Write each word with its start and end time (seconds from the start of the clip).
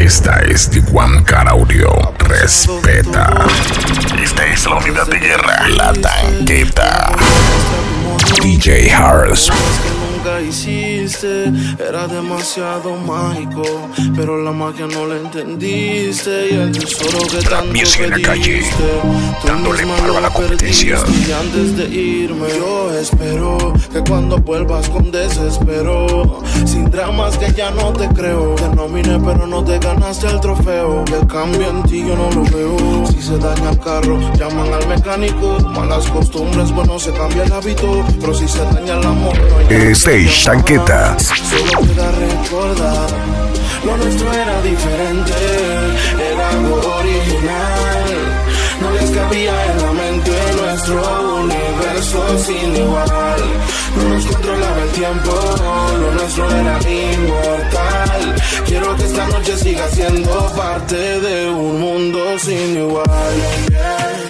Esta 0.00 0.40
es 0.40 0.70
Tiguan 0.70 1.22
Car 1.24 1.46
Audio. 1.46 1.92
Respeta. 2.20 3.46
Esta 4.22 4.46
es 4.46 4.64
la 4.64 4.76
unidad 4.76 5.06
de 5.06 5.18
guerra. 5.18 5.68
La 5.68 5.92
tanqueta. 5.92 7.12
DJ 8.42 8.94
Harris 8.94 9.50
hiciste 10.42 11.52
era 11.78 12.06
demasiado 12.06 12.96
mágico, 12.96 13.62
pero 14.16 14.42
la 14.42 14.52
magia 14.52 14.86
no 14.86 15.06
la 15.06 15.16
entendiste 15.16 16.48
y 16.50 16.54
el 16.54 16.72
tesoro 16.72 17.18
que 17.30 17.38
tanto 17.38 17.72
pediste, 17.72 18.04
en 18.04 18.10
la 18.10 18.22
calle, 18.22 18.62
dándole 19.46 19.84
palo 19.86 20.18
a 20.18 20.20
la 20.20 20.30
competencia. 20.30 20.98
Y 21.28 21.32
antes 21.32 21.76
de 21.76 21.88
irme, 21.88 22.48
yo 22.58 22.92
espero 22.98 23.72
que 23.92 24.00
cuando 24.00 24.38
vuelvas 24.38 24.88
con 24.88 25.10
desespero, 25.10 26.42
sin 26.64 26.90
dramas 26.90 27.36
que 27.38 27.52
ya 27.52 27.70
no 27.70 27.92
te 27.92 28.08
creo, 28.08 28.54
te 28.54 28.68
nominé 28.74 29.18
pero 29.24 29.46
no 29.46 29.64
te 29.64 29.78
ganaste 29.78 30.28
el 30.28 30.40
trofeo. 30.40 31.04
El 31.06 31.26
cambio 31.26 31.68
en 31.68 31.82
ti 31.84 32.00
yo 32.00 32.16
no 32.16 32.30
lo 32.30 32.42
veo. 32.50 33.06
Si 33.06 33.20
se 33.22 33.38
daña 33.38 33.70
el 33.70 33.78
carro, 33.80 34.18
llaman 34.36 34.72
al 34.72 34.86
mecánico. 34.88 35.58
Malas 35.74 36.06
costumbres, 36.08 36.70
bueno 36.72 36.98
se 36.98 37.12
cambia 37.12 37.44
el 37.44 37.52
hábito, 37.52 38.04
pero 38.20 38.34
si 38.34 38.46
se 38.48 38.58
daña 38.58 38.98
el 38.98 39.06
amor 39.06 39.38
no 39.38 39.58
hay 39.58 39.76
Stage 40.10 40.44
Tanqueta. 40.44 41.16
Solo 41.20 41.86
queda 41.86 42.10
recordar, 42.10 43.10
lo 43.84 43.96
nuestro 43.96 44.32
era 44.32 44.60
diferente, 44.62 45.32
era 46.32 46.48
algo 46.50 46.74
original. 46.98 48.08
No 48.80 48.90
les 48.90 49.10
cabía 49.12 49.54
en 49.70 49.82
la 49.82 49.92
mente 49.92 50.32
nuestro 50.60 51.36
universo 51.36 52.38
sin 52.44 52.76
igual. 52.76 53.40
No 53.96 54.08
nos 54.08 54.26
controlaba 54.26 54.82
el 54.82 54.90
tiempo, 54.90 55.32
lo 56.00 56.10
nuestro 56.10 56.50
era 56.56 56.78
inmortal. 56.90 58.34
Quiero 58.66 58.96
que 58.96 59.04
esta 59.04 59.28
noche 59.28 59.56
siga 59.58 59.88
siendo 59.90 60.52
parte 60.56 61.20
de 61.20 61.50
un 61.50 61.80
mundo 61.80 62.36
sin 62.40 62.78
igual. 62.78 63.36
Tú 64.28 64.29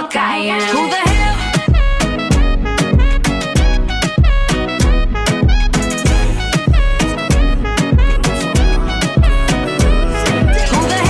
fuck 0.00 0.16
I 0.16 0.36
am. 0.38 0.60
Who 0.76 0.88
the 0.90 0.96
hell? 0.96 1.48
Who 10.70 10.88
the 10.88 11.08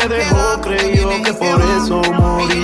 me 0.00 0.14
dejó, 0.16 0.60
creyó 0.60 1.08
que 1.22 1.30
y 1.30 1.32
por 1.32 1.60
eso 1.60 2.02
moría. 2.12 2.56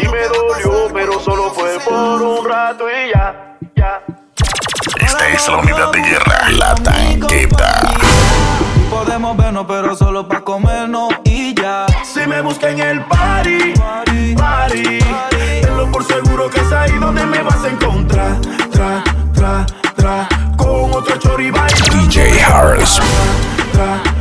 y 0.00 0.08
me 0.08 0.28
dolió, 0.28 0.92
pero 0.92 1.20
solo 1.20 1.50
fue 1.50 1.78
por 1.80 2.22
un 2.22 2.48
rato 2.48 2.84
y 2.88 3.10
ya, 3.12 3.56
ya. 3.74 4.02
Esta 5.00 5.28
es 5.28 5.48
la 5.48 5.56
unidad 5.58 5.92
de 5.92 6.00
guerra, 6.00 6.50
la 6.50 6.74
tanqueta. 6.76 7.80
Podemos 8.90 9.36
vernos, 9.36 9.66
pero 9.66 9.96
solo 9.96 10.28
pa' 10.28 10.42
comernos 10.42 11.12
y 11.24 11.54
ya. 11.54 11.86
Si 12.04 12.20
me 12.26 12.40
busca 12.40 12.70
en 12.70 12.80
el 12.80 13.04
party, 13.04 13.74
party, 14.36 14.98
tenlo 15.62 15.90
por 15.90 16.04
seguro 16.04 16.48
que 16.48 16.60
es 16.60 16.72
ahí 16.72 16.92
donde 16.98 17.26
me 17.26 17.42
vas 17.42 17.64
a 17.64 17.68
encontrar. 17.68 18.40
Tra, 18.70 19.02
tra, 19.32 19.66
tra, 19.96 20.28
con 20.56 20.92
otro 20.94 21.16
chori 21.16 21.50
bailando. 21.50 22.08
DJ 22.08 22.42
Harris. 22.42 23.00
Tra, 23.72 24.13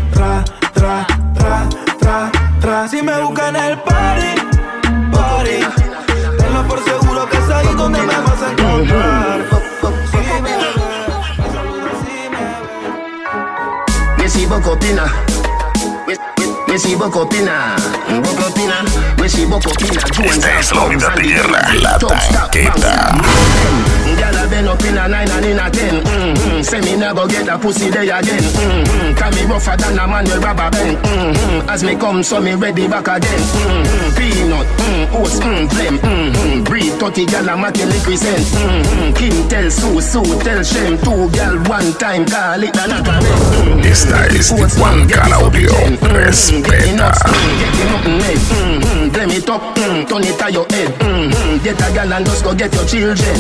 Si 2.89 3.01
me 3.01 3.17
buscan 3.21 3.55
en 3.55 3.63
el 3.63 3.77
party, 3.79 4.35
party, 5.11 5.59
tenlo 6.37 6.67
por 6.67 6.83
seguro 6.83 7.29
que 7.29 7.37
es 7.37 7.49
ahí 7.49 7.73
donde 7.75 8.01
me 8.01 8.13
vas 8.13 8.41
a 8.41 8.51
encontrar. 8.51 9.45
Si 10.11 10.17
me 10.17 10.51
si 12.03 12.29
me 12.29 12.39
ves. 12.41 14.19
We 14.19 14.27
see 14.27 14.45
Bokopina. 14.45 15.05
We, 16.05 16.17
we, 16.37 16.45
we 16.67 16.77
see 16.77 16.95
Bokopina. 16.95 17.77
Bokopina. 18.21 18.83
We 19.19 19.29
see 19.29 19.45
Bokopina. 19.45 20.01
Esta 20.25 20.59
es 20.59 20.73
la 20.73 20.81
unidad 20.81 21.15
de 21.15 21.23
guerra, 21.23 21.73
la 21.75 21.97
tanqueta. 21.97 23.15
Been 24.53 24.67
up 24.67 24.83
in 24.85 24.97
a 24.97 25.07
nine 25.07 25.29
and 25.29 25.45
in 25.45 25.57
a 25.57 25.67
ten. 25.69 25.95
Mm-hmm. 26.03 26.61
Say 26.61 26.81
me 26.81 26.95
never 26.95 27.27
get 27.27 27.47
a 27.47 27.57
pussy 27.57 27.89
day 27.89 28.09
again. 28.09 28.43
Mm-hmm. 28.43 29.17
Can 29.17 29.31
me 29.33 29.43
rougher 29.49 29.75
than 29.77 29.97
a 29.97 30.05
man 30.07 30.25
with 30.25 30.43
rubber 30.43 30.69
band. 30.69 30.97
Mm-hmm. 30.97 31.69
As 31.69 31.83
me 31.83 31.95
come, 31.95 32.21
so 32.21 32.39
me 32.39 32.53
ready 32.53 32.87
back 32.87 33.07
again. 33.07 33.41
Mm-hmm. 33.41 34.15
Peanut, 34.17 34.67
mm, 34.85 35.05
oats, 35.17 35.39
mm, 35.41 35.65
flame. 35.73 35.97
Mm-hmm. 35.97 36.63
Breed 36.63 36.93
30 37.01 37.25
gal 37.25 37.49
a 37.49 37.57
make 37.57 37.77
scent. 38.13 38.45
Mm-hmm. 38.45 39.13
Kim 39.17 39.35
tell 39.49 39.69
Sue, 39.71 40.01
Sue 40.01 40.39
tell 40.45 40.63
Shem. 40.63 40.97
Two 41.01 41.29
gal 41.33 41.57
one 41.65 41.91
time, 41.97 42.25
call 42.25 42.61
it 42.61 42.73
the 42.73 42.85
knock 42.85 43.07
mm-hmm. 43.09 43.89
Esta 43.89 44.27
es 44.29 44.53
Tiguan 44.53 45.09
Car 45.09 45.33
Audio. 45.33 45.73
Respeta. 46.13 47.09
Blame 49.13 49.31
it 49.31 49.49
up, 49.49 49.75
mm, 49.75 50.07
turn 50.07 50.23
it 50.23 50.37
to 50.37 50.47
your 50.51 50.65
head. 50.69 50.89
Mm-hmm. 50.99 51.63
Get 51.63 51.81
a 51.81 51.93
gal 51.93 52.13
and 52.13 52.25
just 52.25 52.43
go 52.43 52.53
get 52.53 52.73
your 52.73 52.85
children. 52.85 53.37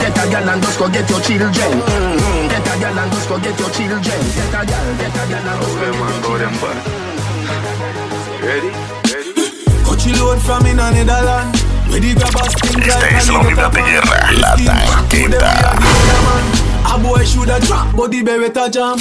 Get 0.00 0.16
a 0.16 0.29
gal 0.30 0.48
and 0.48 0.62
just 0.62 0.78
go 0.78 0.88
get 0.88 1.10
your 1.10 1.20
children. 1.20 1.50
Mm-hmm. 1.52 2.48
Get 2.48 2.66
a 2.66 2.74
gal 2.80 2.98
and 2.98 3.12
just 3.12 3.28
go 3.28 3.38
get 3.38 3.58
your 3.58 3.70
children. 3.70 4.00
Get 4.00 4.54
a 4.54 4.66
gal, 4.66 4.86
get 4.96 5.10
a 5.10 5.24
gal 5.28 5.48
and 5.50 5.60
just 5.60 5.76
go 5.76 5.84
get 5.90 5.98
your 5.98 6.38
children. 6.38 7.60
Coachy 9.84 10.12
load 10.18 10.40
from 10.40 10.66
in 10.66 10.78
a 10.78 10.90
Netherland. 10.90 11.54
The 11.90 12.14
grabbers 12.14 12.54
think 12.62 12.86
Esta 12.86 13.08
es 13.08 13.28
a 13.28 13.32
la 13.32 13.40
unidad 13.40 13.72
de 13.72 13.82
guerra, 13.82 14.32
la 14.32 14.54
Skin 14.54 14.66
back, 14.66 15.10
put 15.10 15.30
them 15.30 15.32
tanqueta. 15.32 15.50
a 15.50 15.74
the 16.06 16.18
man. 16.24 16.44
A 16.86 16.98
boy 17.02 17.24
shoulda 17.24 17.58
drop, 17.60 17.94
but 17.96 18.10
the 18.12 18.22
beretta 18.22 18.70
jam. 18.70 18.98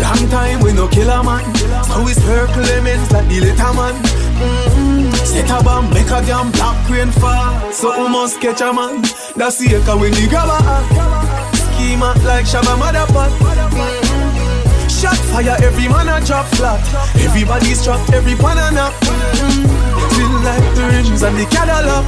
Long 0.00 0.28
time 0.30 0.60
we 0.60 0.72
no 0.72 0.88
kill 0.88 1.10
a 1.10 1.22
man. 1.22 1.44
So 1.84 2.02
we 2.02 2.14
circle 2.14 2.62
lemons 2.62 3.12
like 3.12 3.28
the 3.28 3.40
little 3.40 3.74
man. 3.74 3.94
Mm-hmm. 3.94 4.91
Set 5.32 5.48
a 5.48 5.64
bomb, 5.64 5.88
make 5.94 6.10
a 6.12 6.20
damn 6.28 6.50
black 6.52 6.76
rain 6.90 7.10
fall. 7.10 7.72
So 7.72 7.88
we 8.02 8.06
must 8.06 8.38
catch 8.38 8.60
a 8.60 8.70
man. 8.70 9.00
That's 9.34 9.56
the 9.56 9.80
echo 9.80 9.96
when 9.96 10.12
the 10.12 10.28
grabber 10.28 10.60
act. 10.60 11.56
Schema 11.56 12.12
like 12.28 12.44
Shabba 12.44 12.76
Motherfuck. 12.76 13.32
Mm-hmm. 13.40 14.88
Shot 14.92 15.16
fire, 15.32 15.56
every 15.64 15.88
man 15.88 16.12
a 16.12 16.20
drop 16.26 16.44
flat. 16.52 16.84
Everybody's 17.16 17.82
trapped, 17.82 18.12
every 18.12 18.34
pan 18.34 18.58
a 18.60 18.76
knock. 18.76 18.92
Mm-hmm. 18.92 19.64
Feel 20.12 20.36
like 20.44 20.66
the 20.76 20.84
rims 20.92 21.22
and 21.22 21.34
the 21.38 21.46
Cadillac. 21.48 22.04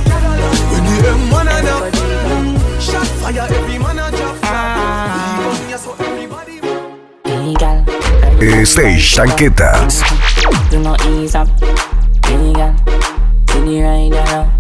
When 0.69 0.85
the 0.85 0.97
M1 1.09 1.49
a 1.49 1.63
knock. 1.65 1.93
Mm-hmm. 1.97 2.79
Shot 2.79 3.07
fire, 3.25 3.49
every 3.49 3.79
man 3.79 3.99
a 4.05 4.11
drop 4.15 4.37
flat. 4.37 5.63
Even 5.65 5.79
so 5.79 5.97
everybody. 5.99 6.61
Legal, 7.41 8.67
Stage 8.67 9.17
Tanqueta. 9.17 9.89
do 10.71 10.79
not 10.83 11.01
ease 11.07 11.35
up. 11.35 11.49
Legal, 12.45 12.75
see 13.49 13.61
me 13.61 13.83
right 13.83 14.11
now. 14.11 14.53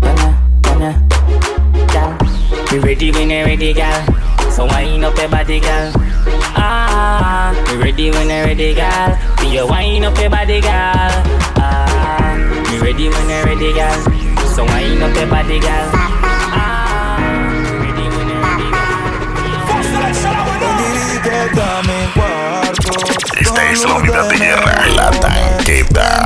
Wanna, 0.00 0.30
wanna, 0.62 0.92
gal. 1.90 2.16
We 2.70 2.78
ready, 2.78 3.10
we 3.10 3.24
not 3.26 3.46
ready, 3.46 3.72
gal. 3.72 4.00
So 4.52 4.64
wind 4.66 5.04
up 5.04 5.16
your 5.18 5.28
body, 5.28 5.58
girl. 5.58 5.92
Ah, 6.54 7.50
we 7.66 7.82
ready 7.82 8.10
when 8.12 8.28
you're 8.28 8.44
ready, 8.44 8.74
girl. 8.74 9.18
Be 9.40 9.48
you 9.48 9.66
wind 9.66 10.04
up 10.04 10.16
your 10.18 10.30
body, 10.30 10.60
girl. 10.60 11.10
Ah, 11.58 12.38
we 12.70 12.78
ready 12.78 13.08
when 13.08 13.28
you're 13.28 13.44
ready, 13.44 13.72
girl. 13.72 13.98
So 14.54 14.64
wind 14.64 15.02
up 15.02 15.14
your 15.16 15.26
body, 15.26 15.58
girl. 15.58 15.90
Ah, 16.54 17.18
we 17.82 17.86
ready 17.90 18.06
when 18.06 18.28
you're 18.28 18.38
ready, 18.38 18.70
Etiqueta 20.94 21.82
mi 21.86 21.98
cuarto. 22.14 22.19
Esta 23.50 23.72
es 23.72 23.84
la 23.84 23.94
unidad 23.94 24.28
de 24.28 24.36
guerra, 24.36 24.86
la 24.94 25.10
tanqueta. 25.10 26.24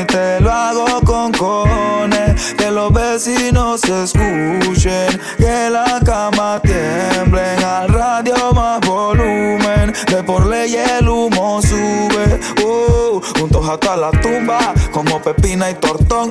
Y 0.00 0.04
te 0.04 0.40
lo 0.40 0.52
hago 0.52 1.00
con 1.04 1.32
cojones. 1.32 2.54
Que 2.54 2.70
los 2.70 2.92
vecinos 2.92 3.82
escuchen. 3.82 5.20
Que 5.38 5.68
la 5.70 6.00
cama 6.04 6.60
tiemblen. 6.62 7.64
Al 7.64 7.88
radio 7.88 8.52
más 8.54 8.80
volumen. 8.80 9.92
De 10.06 10.22
por 10.22 10.46
ley 10.46 10.76
el 10.76 11.08
humo 11.08 11.60
sube. 11.60 12.40
Uh, 12.64 13.20
juntos 13.38 13.68
hasta 13.68 13.96
la 13.96 14.12
tumba. 14.12 14.72
Como 14.92 15.20
pepina 15.20 15.68
y 15.70 15.74
tortón. 15.74 16.30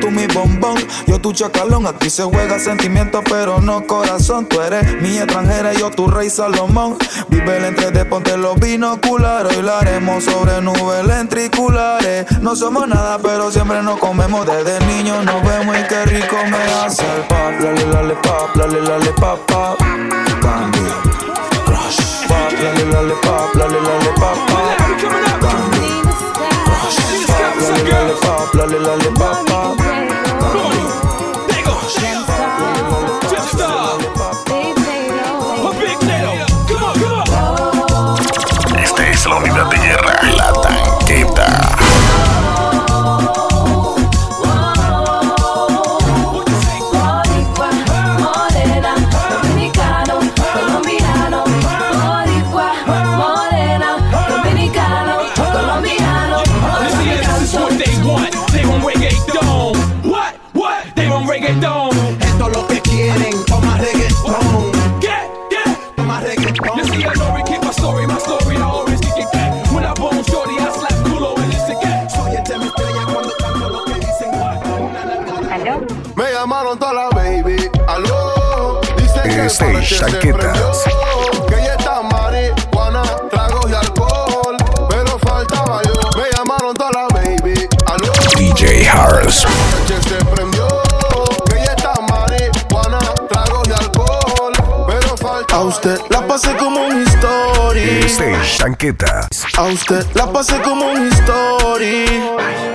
Tú 0.00 0.10
mi 0.10 0.26
bombón, 0.26 0.76
yo 1.06 1.20
tu 1.20 1.32
chacalón. 1.32 1.86
Aquí 1.86 2.08
se 2.08 2.22
juega 2.22 2.58
sentimiento, 2.58 3.22
pero 3.28 3.60
no 3.60 3.86
corazón. 3.86 4.46
Tú 4.46 4.60
eres 4.62 5.00
mi 5.02 5.18
extranjera, 5.18 5.74
yo 5.74 5.90
tu 5.90 6.08
rey 6.08 6.30
Salomón. 6.30 6.96
Vive 7.28 7.58
el 7.58 7.64
entre 7.66 7.90
de 7.90 8.04
ponte 8.06 8.36
los 8.38 8.58
binoculares. 8.58 9.56
Hoy 9.56 9.62
la 9.62 9.78
haremos 9.78 10.24
sobre 10.24 10.62
nubes 10.62 11.04
lentriculares. 11.04 12.26
No 12.40 12.56
somos 12.56 12.88
nada, 12.88 13.18
pero 13.18 13.50
siempre 13.50 13.82
nos 13.82 13.98
comemos. 13.98 14.46
Desde 14.46 14.80
niños 14.86 15.22
nos 15.24 15.42
vemos 15.42 15.76
y 15.78 15.82
qué 15.84 16.06
rico 16.06 16.36
me 16.50 16.62
hace 16.82 17.04
el 17.16 17.22
pop. 17.22 17.60
Lale, 17.60 17.86
lale, 17.86 18.14
pop, 18.22 18.56
lale, 18.56 18.80
lale, 18.80 19.12
pop, 19.12 19.38
pop. 19.46 19.78
Candy, 20.40 20.80
crush. 21.66 22.26
Pop, 22.26 22.52
lale, 22.62 22.86
lale, 22.86 23.14
pop, 23.22 23.54
lale, 23.54 23.80
lale, 23.82 24.10
pop, 24.16 24.38
pop. 24.48 24.76
Candy, 24.78 25.02
crush. 25.02 25.40
Pop, 25.40 25.42
lale, 25.42 25.59
Lollipop, 27.70 28.54
lollipop, 28.54 29.46
lollipop. 29.48 30.19
Alcohol. 93.72 94.52
Pero 94.88 95.16
faltaba 95.16 95.60
A 95.60 95.60
usted 95.62 96.00
la 96.10 96.26
pasé 96.26 96.56
como 96.56 96.86
un 96.86 97.04
Este 98.10 98.32
es 98.32 98.58
tanqueta. 98.58 99.28
A 99.56 99.62
usted 99.62 100.04
la 100.14 100.32
pasé 100.32 100.60
como 100.62 100.84
un 100.84 101.06
story. 101.12 102.06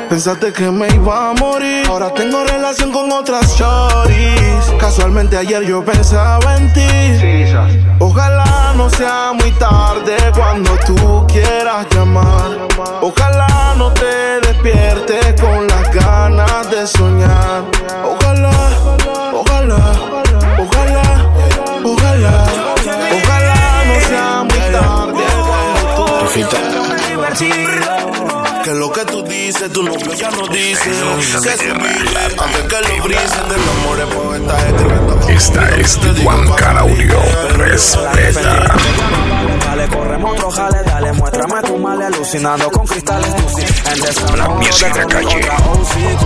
Pensaste 0.07 0.53
que 0.53 0.71
me 0.71 0.87
iba 0.87 1.29
a 1.29 1.33
morir. 1.33 1.85
Ahora 1.89 2.13
tengo 2.13 2.45
relación 2.45 2.93
con 2.93 3.11
otras 3.11 3.53
shorties. 3.57 4.73
Casualmente 4.79 5.35
ayer 5.35 5.63
yo 5.63 5.83
pensaba 5.83 6.55
en 6.55 6.71
ti. 6.71 7.53
Ojalá 7.99 8.73
no 8.77 8.89
sea 8.89 9.33
muy 9.33 9.51
tarde 9.51 10.15
cuando 10.33 10.71
tú 10.85 11.27
quieras 11.27 11.85
llamar. 11.91 12.67
Ojalá 13.01 13.75
no 13.77 13.91
te 13.91 14.39
despiertes 14.39 15.41
con 15.41 15.67
las 15.67 15.93
ganas 15.93 16.71
de 16.71 16.87
soñar. 16.87 17.65
Ojalá, 18.05 18.51
ojalá, 19.33 19.81
ojalá, 20.57 20.61
ojalá, 20.63 21.29
ojalá 21.83 22.65
profita. 26.35 26.94
Tú 27.33 27.45
Que 28.63 28.73
lo 28.73 28.91
que 28.91 29.05
tú 29.05 29.23
dices, 29.23 29.71
tu 29.71 29.83
novio 29.83 30.13
ya 30.13 30.29
no 30.31 30.47
dice. 30.47 30.89
Que 31.43 31.49
es 31.49 31.61
humilde, 31.61 32.19
antes 32.37 32.63
que 32.63 32.81
lo 32.81 33.03
brisen 33.03 33.49
del 33.49 33.61
amor 33.69 33.99
es 33.99 34.15
poeta 34.15 34.67
escribiendo. 34.67 35.29
Esta 35.29 35.69
es 35.77 35.99
Juan 36.23 36.47
Caraudio. 36.53 37.19
Respeta. 37.57 38.75
Dale, 39.65 39.87
corremos 39.87 40.31
otro 40.31 40.51
jale, 40.51 40.83
dale, 40.83 41.13
muéstrame 41.13 41.61
tu 41.63 41.77
male, 41.77 42.05
alucinando 42.05 42.71
con 42.71 42.85
cristales 42.85 43.35
Tusi. 43.35 43.61
En 43.91 44.01
desamor 44.01 44.37
La 44.37 44.49
música 44.49 44.93
de 44.93 45.05
calle, 45.05 45.49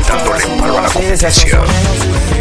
dándole 0.07 0.45
palo 0.59 0.77
a 0.77 0.81
la 0.81 0.89
competición. 0.89 1.61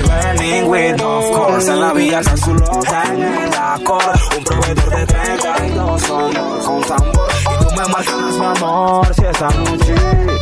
Burning 0.08 0.64
with, 0.68 1.00
of 1.00 1.30
course, 1.36 1.68
en 1.68 1.80
la 1.80 1.92
villa 1.92 2.22
San 2.22 2.38
Zulo, 2.38 2.64
en 3.12 3.22
el 3.22 3.54
acorde, 3.54 4.18
un 4.36 4.44
proveedor 4.44 4.96
de 4.96 5.06
32 5.06 6.02
son 6.02 6.34
con 6.64 6.80
tambor, 6.82 7.28
y 7.42 7.64
tú 7.64 7.70
me 7.76 7.86
marcas, 7.86 8.38
amor, 8.56 9.14
si 9.14 9.24
esa 9.24 9.48
noche. 9.48 9.94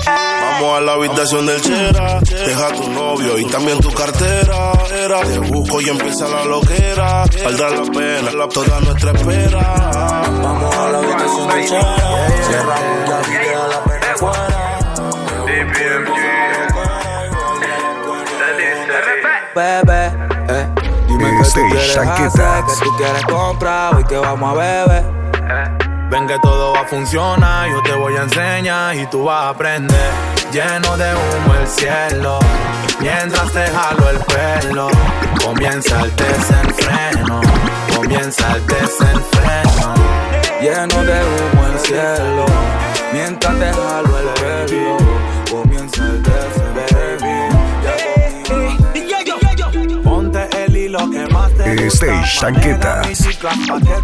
Vamos 0.06 0.78
a 0.78 0.80
la 0.80 0.92
habitación 0.92 1.46
del 1.46 1.60
chera. 1.60 2.20
Deja 2.20 2.68
tu 2.74 2.90
novio 2.90 3.38
y 3.38 3.44
también 3.46 3.78
tu 3.80 3.92
cartera. 3.92 4.72
Era, 4.92 5.20
te 5.22 5.38
busco 5.38 5.80
y 5.80 5.88
empieza 5.88 6.28
la 6.28 6.44
loquera. 6.44 7.24
Valdrá 7.44 7.70
la 7.70 7.82
pena 7.82 8.32
la, 8.32 8.48
toda 8.48 8.80
nuestra 8.80 9.12
espera. 9.12 10.22
Vamos 10.42 10.75
a 10.76 10.88
la 10.90 10.98
habitación 10.98 11.48
del 11.48 11.68
chera. 11.68 11.96
Cerramos 12.48 13.08
la 13.08 13.18
vida, 13.28 13.68
la 13.68 13.84
pena 13.84 14.16
fuera. 14.16 14.66
Bebé, 19.54 20.12
eh, 20.50 20.68
dime 21.08 21.30
que 21.30 21.40
Este 21.40 21.60
tú 21.60 21.66
es 21.66 21.72
quieres 21.72 21.96
hacer, 21.96 22.64
que 22.66 22.84
tú 22.84 22.96
quieres 22.98 23.25
comprar, 23.25 23.94
hoy 23.94 24.04
que 24.04 24.18
vamos 24.18 24.50
a 24.50 24.84
beber. 24.84 25.25
Ven 26.08 26.26
que 26.28 26.38
todo 26.38 26.72
va 26.72 26.82
a 26.82 26.84
funcionar, 26.84 27.68
yo 27.68 27.82
te 27.82 27.92
voy 27.92 28.16
a 28.16 28.22
enseñar 28.22 28.94
y 28.96 29.06
tú 29.06 29.25
vas 29.25 29.44
a 29.44 29.48
aprender. 29.48 30.10
Lleno 30.52 30.96
de 30.96 31.12
humo 31.12 31.54
el 31.60 31.66
cielo, 31.66 32.38
mientras 33.00 33.52
te 33.52 33.66
jalo 33.66 34.10
el 34.10 34.18
pelo. 34.20 34.88
Comienza 35.44 36.02
el 36.02 36.14
desenfreno, 36.14 37.40
comienza 37.94 38.52
el 38.54 38.66
desenfreno. 38.66 39.94
Lleno 40.60 41.04
de 41.04 41.20
humo 41.25 41.66
el 41.72 41.78
cielo, 41.80 42.46
mientras 43.12 43.58
te 43.58 43.72
jalo 43.72 44.18
el 44.18 44.28
pelo. 44.66 44.96
Comienza 45.50 46.02
el 46.04 46.22
desenfreno. 46.22 47.15
Que 50.87 51.26
más 51.33 51.52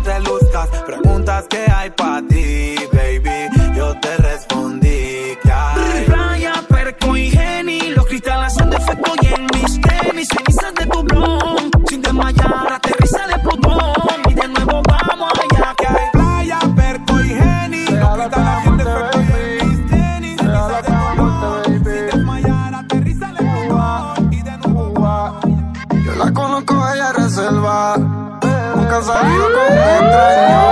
te 0.03 0.21
gusta. 0.21 0.67
Preguntas 0.85 1.45
que 1.49 1.71
hay 1.71 1.91
pa' 1.91 2.21
ti, 2.29 2.75
baby. 2.93 3.62
Con 29.05 29.17
un 29.17 29.25
extraño. 29.27 30.72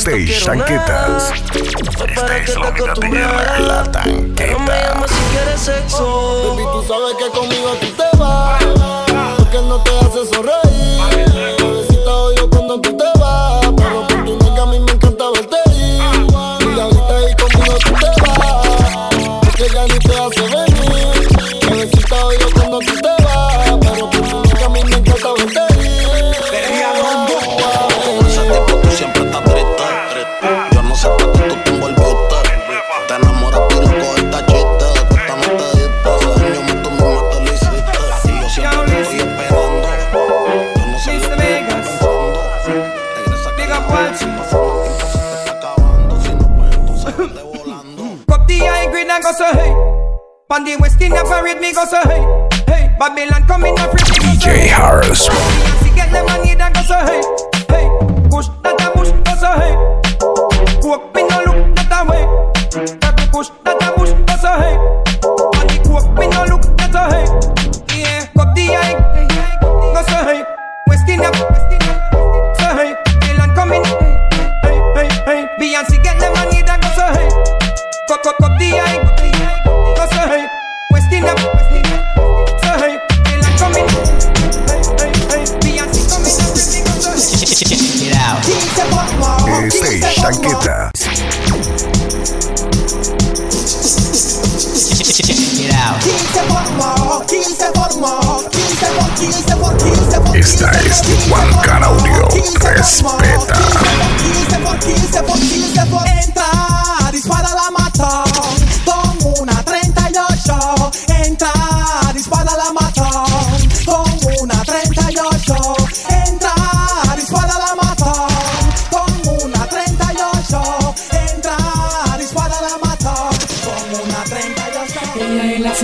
Stage 0.00 0.44
Tanquetas. 0.46 0.86
nada. 0.88 1.20
Fue 1.98 2.06
para 2.14 2.40
que 2.42 2.52
te 2.52 2.58
La 2.58 2.68
acostumbraras. 2.68 3.92
tanqueta. 3.92 4.52
No 4.52 4.58
me 4.60 4.72
llamas 4.72 5.10
si 5.10 5.36
quieres 5.36 5.60
sexo. 5.60 6.54
Baby, 6.56 6.62
tú 6.72 6.84
sabes 6.88 7.16
que 7.18 7.38
conmigo 7.38 7.74
tú 7.82 7.86
te 7.88 8.16
vas. 8.16 8.64
Porque 9.36 9.58
no 9.60 9.76
te 9.82 9.90
hace 9.98 10.34
sonreír. 10.34 10.69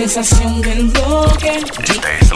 Sensación 0.07 0.61
del 0.61 0.87
bloque. 0.87 1.59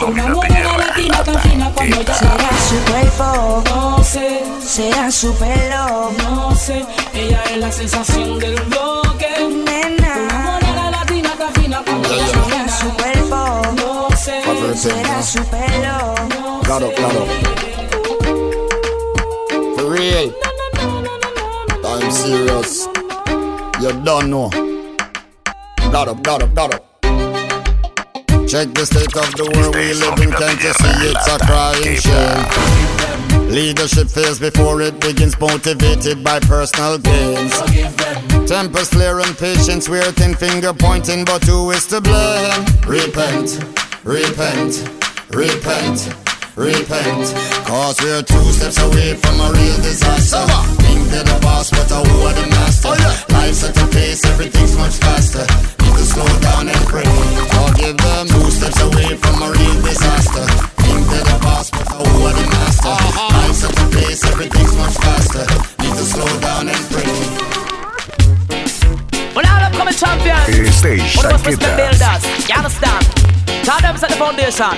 Una 0.06 0.26
morena 0.28 0.76
latina 0.76 1.24
tan 1.24 1.38
fina 1.40 1.72
cuando 1.74 2.00
ella 2.00 2.14
Será 2.14 2.50
su 2.68 2.76
cuerpo, 2.90 3.64
No 3.70 4.04
sé, 4.04 4.42
será 4.60 5.10
su 5.10 5.34
pelo. 5.36 6.10
no 6.18 6.54
sé. 6.54 6.84
Ella 7.14 7.42
es 7.50 7.56
la 7.56 7.72
sensación 7.72 8.38
del 8.38 8.60
bloque. 8.64 9.26
Una 9.40 10.42
morena 10.44 10.90
latina 10.90 11.30
tan 11.38 11.54
fina 11.54 11.82
cuando 11.82 12.08
Será 12.10 12.68
su 12.68 12.90
cuerpo, 12.90 13.62
No 13.76 14.16
sé, 14.16 14.42
será 14.76 15.22
su 15.22 15.42
pelo. 15.46 16.14
Claro, 16.64 16.92
claro. 16.94 17.26
For 19.76 19.90
real. 19.90 20.34
I'm 21.84 22.10
serious. 22.10 22.86
You 23.80 23.92
don't 24.04 24.28
know. 24.28 24.50
Up, 25.94 26.22
got 26.22 26.74
up. 26.74 26.91
Check 28.52 28.68
the 28.74 28.84
state 28.84 29.16
of 29.16 29.32
the 29.32 29.48
world 29.48 29.72
we 29.72 29.96
live 29.96 30.20
in. 30.20 30.28
Can't 30.28 30.60
you 30.60 30.76
see 30.76 31.08
it's 31.08 31.24
a 31.24 31.40
crying 31.40 31.96
shame? 31.96 33.48
Leadership 33.48 34.12
fails 34.12 34.38
before 34.38 34.84
it 34.84 35.00
begins, 35.00 35.40
motivated 35.40 36.20
by 36.20 36.36
personal 36.36 37.00
gains. 37.00 37.56
Tempers 38.44 38.92
flare 38.92 39.24
and 39.24 39.32
patience 39.40 39.88
waiting, 39.88 40.36
finger 40.36 40.76
pointing, 40.76 41.24
but 41.24 41.40
who 41.48 41.72
is 41.72 41.88
to 41.88 42.04
blame? 42.04 42.60
Repent, 42.84 43.56
repent, 44.04 44.84
repent, 45.32 46.12
repent. 46.52 47.24
Cause 47.64 47.96
we're 48.04 48.20
two 48.20 48.52
steps 48.52 48.76
away 48.84 49.16
from 49.16 49.40
a 49.40 49.48
real 49.48 49.80
disaster. 49.80 50.44
Think 50.84 51.08
they're 51.08 51.24
the 51.24 51.40
boss, 51.40 51.72
but 51.72 51.88
I 51.88 52.04
who 52.04 52.28
are 52.28 52.36
the 52.36 52.46
master? 52.52 52.92
Oh, 53.00 53.24
Life's 53.32 53.64
at 53.64 53.80
a 53.80 53.86
pace, 53.88 54.20
everything's 54.28 54.76
much 54.76 55.00
faster. 55.00 55.81
Need 56.12 56.20
to 56.20 56.28
slow 56.28 56.40
down 56.40 56.68
and 56.68 56.86
pray. 56.88 57.04
Forgive 57.04 57.96
them, 57.96 58.26
two 58.28 58.50
steps 58.50 58.80
away 58.82 59.16
from 59.16 59.42
a 59.42 59.50
real 59.50 59.80
disaster. 59.80 60.44
Think 60.84 61.06
they're 61.08 61.24
the 61.24 61.38
boss, 61.40 61.70
but 61.70 61.88
I 61.88 61.96
who 61.96 62.26
are 62.26 62.34
the 62.34 62.48
master? 62.52 62.88
Uh-huh. 62.88 63.48
Life's 63.48 63.64
at 63.64 63.72
a 63.72 63.86
pace, 63.96 64.24
everything's 64.26 64.76
much 64.76 64.96
faster. 64.98 65.46
Need 65.80 65.96
to 65.96 66.04
slow 66.04 66.28
down 66.40 66.68
and 66.68 66.76
pray. 66.92 67.08
When 69.32 69.46
all 69.46 69.62
upcoming 69.62 69.94
champions, 69.94 70.76
Stage 70.76 71.16
what 71.16 71.32
was 71.32 71.42
Mr. 71.42 71.56
Tanqueta. 71.56 71.76
Builders? 71.80 72.48
You 72.48 72.54
understand? 72.56 73.06
Tell 73.64 73.80
them 73.80 73.96
set 73.96 74.10
the 74.10 74.16
foundation. 74.16 74.76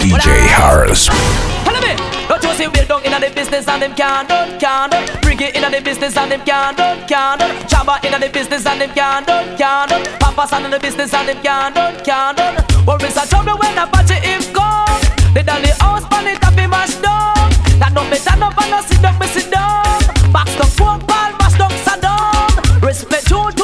DJ 0.00 0.46
Harris. 0.48 1.61
Me, 1.82 1.96
don't 2.28 2.42
you 2.44 2.54
see 2.54 2.68
we 2.68 2.84
down 2.86 3.02
inna 3.04 3.18
the 3.18 3.30
business 3.34 3.66
and 3.66 3.82
them 3.82 3.94
can't 3.94 4.28
done, 4.28 4.58
can't 4.58 4.92
done. 4.92 5.04
Bring 5.22 5.40
it 5.40 5.56
inna 5.56 5.68
the 5.70 5.80
business 5.80 6.16
and 6.16 6.30
them 6.30 6.42
can't 6.46 6.76
done, 6.76 7.06
can't 7.08 7.40
done. 7.40 7.50
Chamba 7.66 8.02
inna 8.04 8.18
the 8.18 8.28
business 8.30 8.64
and 8.66 8.80
them 8.80 8.90
can't 8.94 9.26
done, 9.26 9.56
can't 9.56 9.90
done. 9.90 10.04
Papa 10.20 10.46
son 10.48 10.64
in 10.64 10.70
the 10.70 10.78
business 10.78 11.12
and 11.12 11.28
them 11.28 11.42
can't 11.42 11.74
done, 11.74 11.94
can't 12.04 12.36
done. 12.36 12.86
Worries 12.86 13.16
a 13.16 13.26
trouble 13.26 13.58
when 13.58 13.76
a 13.76 13.86
party 13.86 14.14
him 14.14 14.42
come. 14.54 15.00
They 15.34 15.42
done 15.42 15.62
the 15.62 15.74
house 15.82 16.06
pan 16.08 16.28
it 16.28 16.44
up, 16.44 16.54
he 16.58 16.66
mash 16.66 16.94
down. 16.96 17.50
That 17.80 17.92
don't 17.94 18.08
better 18.10 18.36
no 18.38 18.48
and 18.54 18.70
no 18.70 18.80
sit 18.82 19.02
down, 19.02 19.18
me 19.18 19.26
sit 19.26 19.50
down. 19.50 20.32
Box 20.32 20.54
the 20.54 20.66
phone 20.78 21.00
call, 21.08 21.32
mash 21.40 21.58
down, 21.58 21.72
Saddam. 21.84 22.82
Respect 22.82 23.30
you 23.30 23.61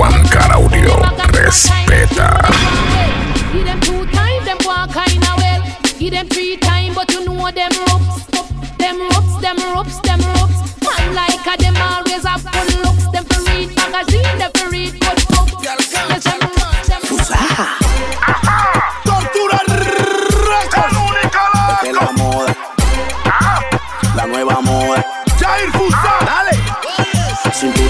One 0.00 0.24
Car 0.30 0.56
respeta. 1.28 2.40
Give 3.52 3.66
them 3.66 3.80
two 3.80 4.06
times, 4.06 4.44
them 4.46 4.56
one 4.64 4.88
kind 4.88 5.22
of 5.22 5.36
well. 5.36 5.62
Give 5.98 6.10
them 6.10 6.26
three 6.28 6.56
times, 6.56 6.94
but 6.94 7.12
you 7.12 7.26
know 7.26 7.50
them 7.50 7.70
ropes, 7.86 8.24
them 8.78 8.98
ropes, 8.98 9.40
them 9.42 9.56
ropes. 9.74 10.00
Them 10.00 10.09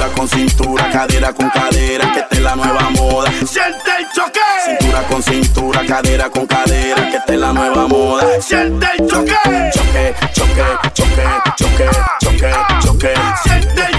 Cintura 0.00 0.16
con 0.16 0.28
cintura, 0.28 0.90
cadera 0.90 1.32
con 1.34 1.50
cadera, 1.50 2.10
que 2.10 2.20
esta 2.20 2.34
es 2.34 2.40
la 2.40 2.56
nueva 2.56 2.88
moda. 2.88 3.30
Siente 3.46 3.90
el 3.98 4.06
choque. 4.14 4.40
Cintura 4.64 5.02
con 5.02 5.22
cintura, 5.22 5.84
cadera 5.86 6.30
con 6.30 6.46
cadera, 6.46 7.10
que 7.10 7.16
esta 7.18 7.34
es 7.34 7.38
la 7.38 7.52
nueva 7.52 7.86
moda. 7.86 8.40
Siente 8.40 8.86
el 8.98 9.06
choque. 9.06 9.34
Choque, 9.74 10.14
choque, 10.32 10.64
choque, 10.94 11.22
choque, 11.54 11.90
choque, 12.18 12.52
choque. 12.80 13.14
Siente 13.42 13.89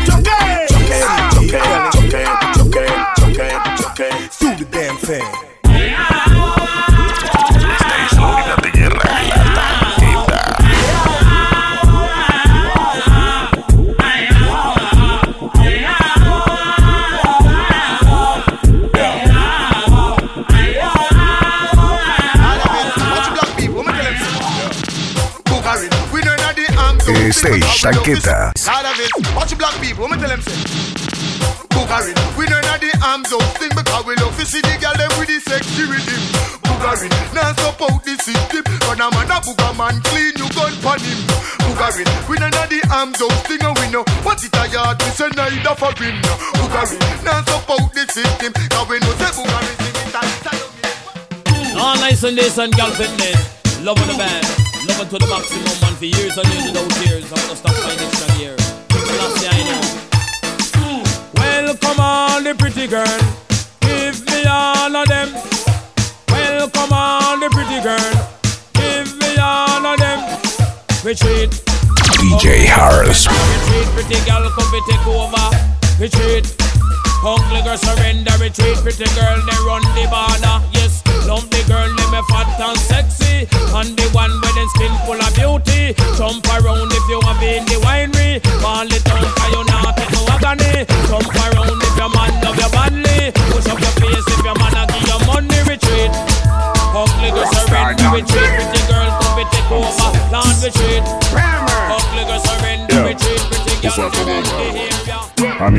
tanqueta. 27.82 28.54
Lord 28.70 28.86
of 28.86 29.00
it. 29.02 29.12
Watch 29.36 29.58
black 29.58 29.74
people. 29.82 30.06
Let 30.06 30.14
me 30.14 30.18
tell 30.22 30.30
them 30.30 30.42
say. 30.42 30.54
Boogarin. 31.74 32.16
We 32.38 32.46
know 32.46 32.62
not 32.62 32.78
the 32.78 32.94
arms 33.02 33.34
out 33.34 33.42
thing 33.58 33.74
because 33.74 34.06
we 34.06 34.14
love 34.22 34.38
to 34.38 34.46
see 34.46 34.62
the 34.62 34.78
girl 34.78 34.94
them 34.94 35.10
with 35.18 35.34
the 35.34 35.42
sexy 35.42 35.90
rhythm. 35.90 36.22
Boogarin. 36.62 37.10
Now 37.34 37.54
support 37.58 38.06
the 38.06 38.14
system. 38.22 38.64
Run 38.86 39.02
a 39.02 39.10
man 39.10 39.34
a 39.34 39.38
booger 39.42 39.74
man 39.74 39.98
clean 40.06 40.38
you 40.38 40.48
gun 40.54 40.74
pon 40.86 41.02
him. 41.02 41.20
Boogarin. 41.66 42.06
We 42.30 42.38
know 42.38 42.54
not 42.54 42.70
the 42.70 42.86
arms 42.94 43.18
out 43.18 43.34
thing 43.50 43.66
and 43.66 43.74
we 43.82 43.90
know 43.90 44.06
what 44.22 44.38
it 44.46 44.54
a 44.54 44.64
yard 44.70 45.02
we 45.02 45.10
say 45.10 45.30
neither 45.34 45.74
for 45.74 45.92
him. 45.98 46.22
Boogarin. 46.62 47.02
Now 47.26 47.42
support 47.50 47.90
the 47.98 48.06
system 48.06 48.54
because 48.54 48.88
we 48.94 49.02
know 49.02 49.14
say 49.18 49.34
Boogarin 49.34 49.76
sing 49.82 49.98
it 49.98 50.14
and 50.22 51.82
All 51.82 51.98
nice 51.98 52.22
and 52.22 52.38
this 52.38 52.58
and 52.62 52.70
girl 52.78 52.94
fitness. 52.94 53.42
Love 53.82 53.98
on 53.98 54.08
the 54.08 54.18
band. 54.22 54.71
Love 55.02 55.14
it 55.14 55.18
to 55.18 55.26
the 55.26 55.34
maximum 55.34 55.82
man 55.82 55.96
for 55.98 56.06
years 56.06 56.38
and 56.38 56.48
years 56.54 56.66
without 56.70 56.90
tears. 57.02 57.26
I'm 57.34 57.42
gonna 57.42 57.56
stop 57.56 57.74
my 57.74 57.96
next 57.98 58.22
one 58.22 58.38
here. 58.38 58.56
Last 59.18 59.42
year 59.42 59.50
I 59.50 59.62
know. 59.66 61.02
Well, 61.42 61.76
come 61.78 62.00
on, 62.00 62.44
the 62.44 62.54
pretty 62.54 62.86
girl. 62.86 63.18
Give 63.82 64.22
me 64.30 64.46
all 64.46 64.94
of 64.96 65.08
them. 65.08 65.34
Well, 66.30 66.70
come 66.70 66.94
on, 66.94 67.40
the 67.40 67.50
pretty 67.50 67.82
girl. 67.82 68.14
Give 68.78 69.10
me 69.18 69.42
all 69.42 69.82
of 69.82 69.98
them. 69.98 70.22
Retreat. 71.02 71.50
DJ 72.22 72.70
Harris. 72.70 73.26
Retreat, 73.26 73.88
pretty 73.98 74.22
girl, 74.30 74.46
come 74.54 74.70
we 74.70 74.86
take 74.86 75.08
over. 75.10 75.50
Retreat. 75.98 76.46
Ugly 77.26 77.62
girl 77.66 77.78
surrender, 77.78 78.38
retreat, 78.38 78.78
pretty 78.86 79.10
girl, 79.18 79.38
they 79.50 79.58
run 79.66 79.82
the 79.98 80.06
border. 80.14 80.62
Yes, 80.78 81.02
love 81.26 81.50
the 81.50 81.66
girl, 81.66 81.90
they 81.90 82.06
me 82.14 82.22
fat 82.30 82.54
and 82.62 82.78
sexy. 82.78 83.11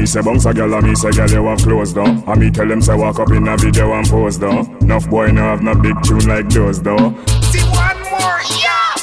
Me 0.02 0.06
say 0.06 0.20
bounce 0.20 0.46
a 0.46 0.52
girl 0.52 0.74
and 0.74 0.88
me 0.88 0.96
say 0.96 1.12
girl 1.12 1.30
you 1.30 1.46
have 1.46 1.58
clothes 1.58 1.94
though 1.94 2.02
And 2.02 2.40
me 2.40 2.50
tell 2.50 2.66
them 2.66 2.82
say 2.82 2.96
walk 2.96 3.20
up 3.20 3.30
in 3.30 3.46
a 3.46 3.56
video 3.56 3.92
and 3.92 4.04
pose 4.04 4.36
though 4.36 4.62
Enough 4.80 5.08
boy 5.08 5.30
no 5.30 5.42
have 5.42 5.62
no 5.62 5.76
big 5.76 5.94
tune 6.02 6.26
like 6.26 6.48
those 6.48 6.82
though 6.82 7.14
See 7.52 7.62
one 7.70 8.00
more, 8.10 8.40
yeah! 8.58 8.96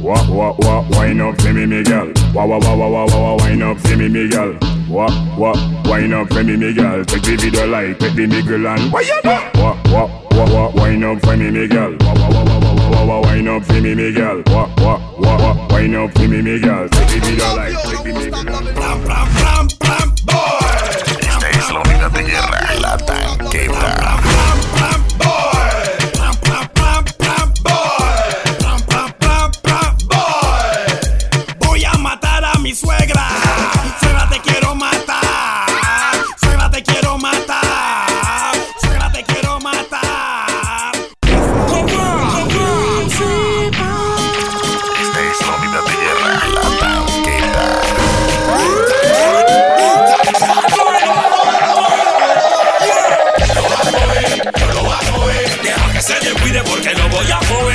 Wah 0.00 0.24
wah 0.30 0.54
wah, 0.60 0.88
wine 0.90 1.20
up 1.20 1.40
for 1.40 1.52
me 1.52 1.66
me 1.66 1.82
girl 1.82 2.12
Wah 2.32 2.46
wah 2.46 2.60
wah 2.60 2.76
wah 2.76 2.88
wah 2.88 3.06
wah, 3.06 3.36
wine 3.38 3.60
up 3.60 3.76
for 3.80 3.96
me 3.96 4.08
me 4.08 4.28
girl 4.28 4.56
Wah 4.88 5.36
wah, 5.36 5.82
wine 5.90 6.12
up 6.12 6.28
for 6.28 6.44
me 6.44 6.54
me 6.54 6.72
girl 6.72 7.04
Take 7.04 7.22
the 7.22 7.34
video 7.34 7.66
like, 7.66 7.98
take 7.98 8.14
the 8.14 8.24
me 8.28 8.40
girl 8.40 8.68
and 8.68 8.92
Why 8.92 9.00
you 9.00 9.20
do? 9.24 9.30
Wah 9.60 9.82
wah 9.90 10.22
wah 10.30 10.52
wah, 10.52 10.70
wine 10.76 11.02
up 11.02 11.20
for 11.22 11.36
me 11.36 11.50
me 11.50 11.66
girl 11.66 11.96
Wah 11.98 12.14
wah 12.14 12.30
wah 12.30 12.44
wah 12.44 12.90
wah 12.90 13.04
wah, 13.04 13.20
wine 13.22 13.48
up 13.48 13.64
for 13.64 13.80
me 13.80 13.96
me 13.96 14.12
girl 14.12 14.44
Wah 14.46 14.72
wah 14.78 15.07
wine 15.18 15.94
up 15.94 16.12
for 16.12 16.28
me 16.28 16.42
me 16.42 16.58
girl. 16.60 16.88
Take 16.88 17.08
the 17.08 17.20
the 17.20 17.44
and 19.90 20.20
Esta 21.20 21.50
es 21.50 21.70
la 21.70 21.80
unidad 21.80 22.10
de 22.12 22.22
guerra, 22.22 22.74
la 22.80 22.96
tanqueta. 22.96 24.27
Voy 57.18 57.30
a 57.32 57.36
joder. 57.36 57.74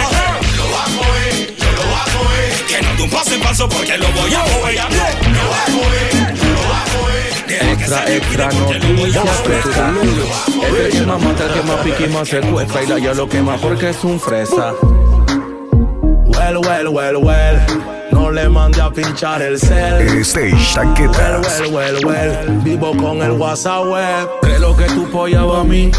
Lo 0.58 0.66
va 0.72 0.84
a 0.84 0.90
joder, 0.98 1.56
yo 1.58 1.72
lo 1.72 1.92
va 1.92 2.02
a 2.04 2.08
joder. 2.12 2.66
Que 2.68 2.82
no 2.82 2.96
de 2.96 3.04
un 3.04 3.10
paso 3.10 3.34
en 3.34 3.42
paso 3.42 3.70
porque 3.70 3.98
lo 3.98 4.08
voy 4.12 4.34
a 4.34 4.40
joder. 4.40 4.76
Lo 4.76 5.50
va 5.50 5.58
a 5.58 5.72
joder, 5.72 6.36
yo 6.36 6.50
lo 6.54 6.62
va 6.70 6.80
a. 6.80 6.94
Deja 7.48 7.66
que 7.66 7.74
Extra, 7.74 8.06
se 8.06 8.18
extra 8.18 8.48
descuide 8.48 8.66
porque 8.66 8.80
lo 8.80 9.00
voy 9.00 9.10
a 9.12 9.14
noticias 9.14 9.42
fresca. 9.44 9.94
joder. 10.56 10.86
El 10.86 10.92
que 10.92 11.02
más 11.06 11.22
mata, 11.22 11.44
el 11.46 11.52
que 11.54 11.62
más 11.64 11.78
pique 11.82 12.04
y 12.06 12.08
más 12.10 12.28
secuestra 12.30 12.84
Y 12.84 12.88
la 12.88 13.00
ya 13.00 13.14
lo 13.14 13.28
quema 13.30 13.58
porque 13.58 13.90
es 13.90 14.04
un 14.04 14.20
fresa 14.20 14.74
Well, 16.26 16.58
well, 16.60 16.88
well, 16.90 17.18
well 17.18 17.60
No 18.12 18.32
le 18.32 18.50
mande 18.50 18.82
a 18.82 18.90
pinchar 18.90 19.42
el 19.42 19.60
cel 19.60 20.08
Stage 20.22 20.74
tanquetas. 20.74 21.60
Well, 21.60 21.72
well, 21.74 22.06
well, 22.06 22.06
well 22.06 22.62
Vivo 22.64 22.96
con 22.98 23.22
el 23.22 23.32
WhatsApp 23.34 23.86
web 23.86 24.30
¿Qué 24.42 24.54
es 24.54 24.60
lo 24.60 24.76
que 24.76 24.86
tú 24.86 25.10
pollaba 25.12 25.62
a 25.62 25.64
mí? 25.64 25.92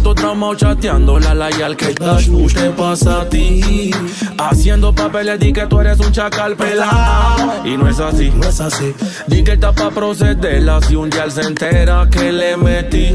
Todo 0.00 0.14
tramado 0.14 0.54
chateando 0.54 1.18
la 1.20 1.34
la 1.34 1.46
al 1.46 1.76
que 1.76 1.94
dash 1.94 2.28
te 2.54 2.70
pasa 2.70 3.20
a 3.20 3.28
ti. 3.28 3.90
Haciendo 4.38 4.92
papeles 4.92 5.38
di 5.38 5.52
que 5.52 5.66
tú 5.66 5.80
eres 5.80 6.00
un 6.00 6.10
chacal 6.10 6.56
pelado. 6.56 7.64
Y 7.64 7.76
no 7.76 7.88
es 7.88 8.00
así, 8.00 8.32
no 8.34 8.48
es 8.48 8.60
así. 8.60 8.94
Di 9.26 9.44
que 9.44 9.52
está 9.52 9.72
pa' 9.72 9.90
procederla 9.90 10.80
si 10.80 10.96
un 10.96 11.10
día 11.10 11.30
se 11.30 11.42
entera 11.42 12.08
que 12.10 12.32
le 12.32 12.56
metí. 12.56 13.14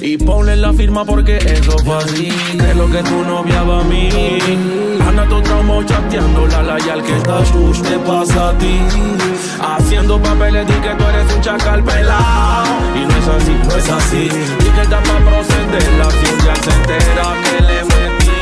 Y 0.00 0.16
ponle 0.16 0.56
la 0.56 0.72
firma 0.72 1.04
porque 1.04 1.36
eso 1.36 1.78
fue 1.84 1.96
así. 1.98 2.32
Que 2.58 2.74
lo 2.74 2.90
que 2.90 3.02
tu 3.02 3.22
novia 3.22 3.62
va 3.62 3.80
a 3.80 3.84
mí 3.84 4.08
Anda 5.20 5.28
todo 5.28 5.42
tramado 5.42 5.82
chateando 5.82 6.46
la 6.46 6.62
la 6.62 6.74
al 6.74 7.02
que 7.02 7.12
dash 7.28 7.52
te 7.82 7.98
pasa 7.98 8.48
a 8.48 8.58
ti 8.58 8.80
Haciendo 9.60 10.18
papeles 10.22 10.66
di 10.66 10.72
que 10.72 10.94
tú 10.94 11.04
eres 11.04 11.34
un 11.34 11.40
chacal 11.42 11.84
pelado 11.84 12.64
Y 12.94 13.04
no 13.04 13.16
es 13.16 13.28
así, 13.28 13.54
no 13.68 13.76
es 13.76 13.90
así 13.90 14.28
Di 14.60 14.70
que 14.70 14.80
está 14.80 14.98
pa' 15.02 15.20
procederla 15.28 16.10
si 16.10 16.32
un 16.32 16.38
día 16.38 16.54
se 16.64 16.70
entera 16.70 17.34
que 17.44 17.60
le 17.68 17.84
metí 17.84 18.40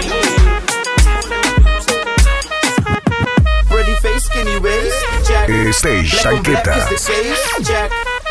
Pretty 3.68 3.94
face, 4.02 4.24
skinny 4.26 4.56
waist. 4.58 5.76
Stage 5.76 6.10
Black 6.10 6.34
on 6.34 6.42
black 6.42 6.64
tanqueta. 6.64 7.08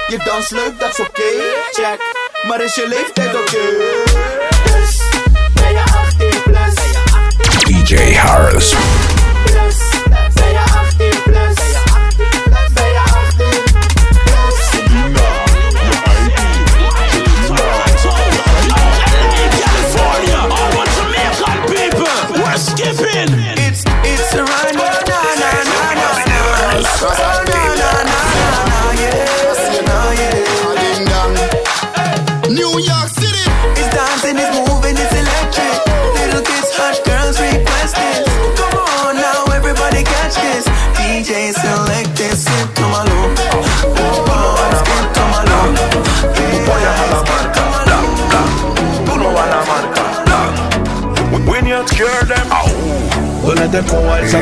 Je 0.10 0.18
dans 0.26 0.50
leuk, 0.52 0.80
dat 0.80 0.90
is 0.92 1.00
oké, 1.00 1.22
check. 1.72 2.00
Maar 2.48 2.62
is 2.62 2.76
je 2.76 2.88
leeftijd 2.88 3.36
oké? 3.36 3.58
Dus, 3.78 4.37
DJ 7.68 8.14
Harris. 8.14 9.27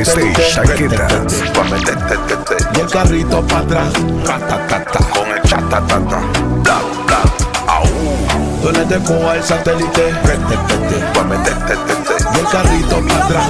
Satélite 0.04 0.42
chaqueta. 0.52 1.08
y 2.74 2.80
el 2.80 2.90
carrito 2.90 3.46
para 3.48 3.62
atrás. 3.62 3.94
Con 5.14 5.32
el 5.32 5.42
chatatata. 5.44 6.20
Bla, 6.64 6.80
bla. 7.06 7.20
Au. 7.68 7.86
Donde 8.62 8.86
te 8.86 9.00
pongo 9.00 9.32
el 9.32 9.44
satélite 9.44 10.10
y 10.10 10.10
el 12.40 12.48
carrito 12.48 13.02
para 13.08 13.26
atrás. 13.26 13.50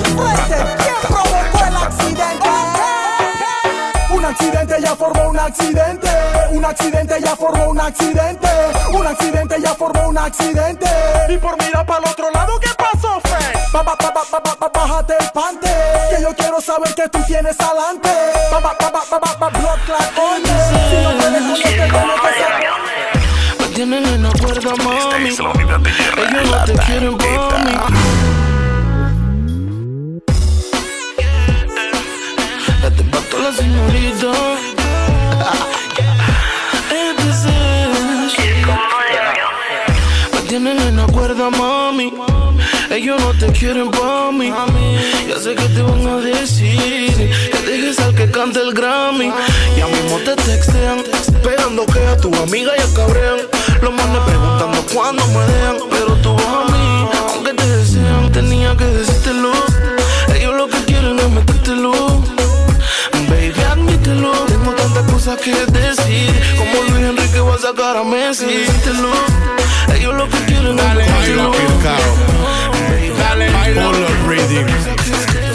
Un 4.12 4.25
accidente 4.25 4.75
ya 4.81 4.95
formó 4.95 5.29
un 5.29 5.39
accidente. 5.39 6.10
Un 6.51 6.65
accidente 6.65 7.21
ya 7.21 7.36
formó 7.36 7.69
un 7.69 7.79
accidente. 7.79 8.49
Un 8.91 9.08
accidente 9.08 9.55
ya 9.62 9.73
formó 9.73 10.10
un 10.10 10.17
accidente. 10.17 10.89
Y 11.29 11.38
por 11.38 11.58
mirar 11.63 11.86
para 11.86 12.03
el 12.03 12.10
otro 12.10 12.29
lado, 12.31 12.60
¿qué 12.60 12.69
pasó, 12.77 13.19
Fred? 13.21 13.55
Bájate 14.73 15.13
el 15.19 15.31
pante. 15.31 15.64
Que 16.15 16.21
yo 16.21 16.34
quiero 16.34 16.62
saber 16.62 16.95
que 16.95 17.10
tú 17.10 17.19
tienes 17.28 17.60
adelante. 17.60 18.10
Ba, 18.49 18.60
ba, 18.62 18.75
ba, 18.80 18.89
ba, 18.89 19.01
ba, 19.12 19.19
ba, 19.19 19.36
ba, 19.38 19.49
blood 19.49 19.80
clot, 19.86 20.17
oye. 20.17 20.56
Si 20.89 20.95
no 21.04 21.12
puedes 21.12 21.41
con 21.43 21.51
este, 21.51 21.89
tienes 21.89 22.19
que 22.21 22.32
saber. 22.38 22.63
Me 23.60 23.65
tienen 23.75 24.06
en 24.06 24.23
la 24.23 24.30
cuerda, 24.32 24.71
mami. 24.82 25.28
Es 25.28 25.39
la 25.39 25.49
unidad 25.49 25.80
de 25.80 25.91
guerra. 25.91 26.21
Ellos 26.30 26.51
no 26.51 26.63
te 26.63 26.73
quieren 26.86 27.17
pa' 33.12 33.19
toda 33.30 33.43
la 33.43 33.51
señorita. 33.51 34.32
EPC. 36.91 37.45
Me 40.34 40.39
tienen 40.47 40.80
en 40.80 40.95
la 40.95 41.08
cuerda, 41.08 41.49
mami. 41.49 42.13
Ellos 42.95 43.19
no 43.19 43.34
te 43.34 43.51
quieren 43.51 43.91
pa' 43.91 44.31
mí. 44.31 44.53
Ya 45.27 45.38
sé 45.38 45.53
que 45.53 45.67
te 45.67 45.81
van 45.81 46.08
a 46.08 46.15
decir 46.15 47.13
que 47.51 47.62
dejes 47.69 47.99
al 47.99 48.15
que 48.15 48.31
cante 48.31 48.62
el 48.62 48.73
Grammy. 48.73 49.34
Ya 49.75 49.86
mismo 49.88 50.17
te 50.19 50.34
textean, 50.38 51.03
esperando 51.27 51.86
que 51.88 51.99
a 51.99 52.15
tu 52.15 52.34
amiga 52.36 52.71
ya 52.77 52.88
cabrean. 52.93 53.39
Los 53.81 53.93
manes 53.93 54.21
preguntando 54.25 54.77
cuándo 54.93 55.27
me 55.27 55.41
dejan, 55.45 55.75
pero 55.91 56.15
tú 56.23 56.36
vas 56.36 56.45
a 56.45 56.71
mí. 56.71 57.10
Aunque 57.34 57.53
te 57.53 57.67
desean, 57.67 58.31
tenía 58.31 58.73
que 58.77 58.86
decírtelo. 58.86 59.51
Ellos 60.34 60.55
lo 60.55 60.69
que 60.69 60.77
quieren 60.86 61.19
es 61.19 61.29
metértelo. 61.31 61.91
Baby, 63.27 63.62
admítelo. 63.71 64.31
Tengo 64.47 64.71
tantas 64.71 65.03
cosas 65.26 65.42
que 65.42 65.52
decir. 65.72 66.32
Como 66.58 66.84
Luis 66.90 67.10
Enrique 67.10 67.40
va 67.40 67.56
a 67.56 67.58
sacar 67.58 67.98
a 67.98 68.04
Messi. 68.04 68.46
Díselo. 68.46 69.12
Ellos 69.96 70.14
lo 70.14 70.30
que 70.30 70.38
quieren 70.46 70.78
es 70.78 70.96
metértelo. 70.96 71.52
Dale, 73.18 73.52
Polo 73.74 74.08
reading. 74.28 74.68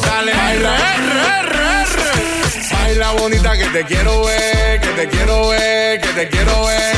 Dale, 0.02 0.34
baila, 0.34 0.76
re, 0.76 1.42
re. 1.42 1.49
Baila 2.90 3.12
bonita 3.12 3.56
que 3.56 3.66
te 3.66 3.84
quiero 3.84 4.24
ver, 4.24 4.80
que 4.80 4.88
te 4.88 5.08
quiero 5.08 5.50
ver, 5.50 6.00
que 6.00 6.08
te 6.08 6.28
quiero 6.28 6.64
ver. 6.64 6.96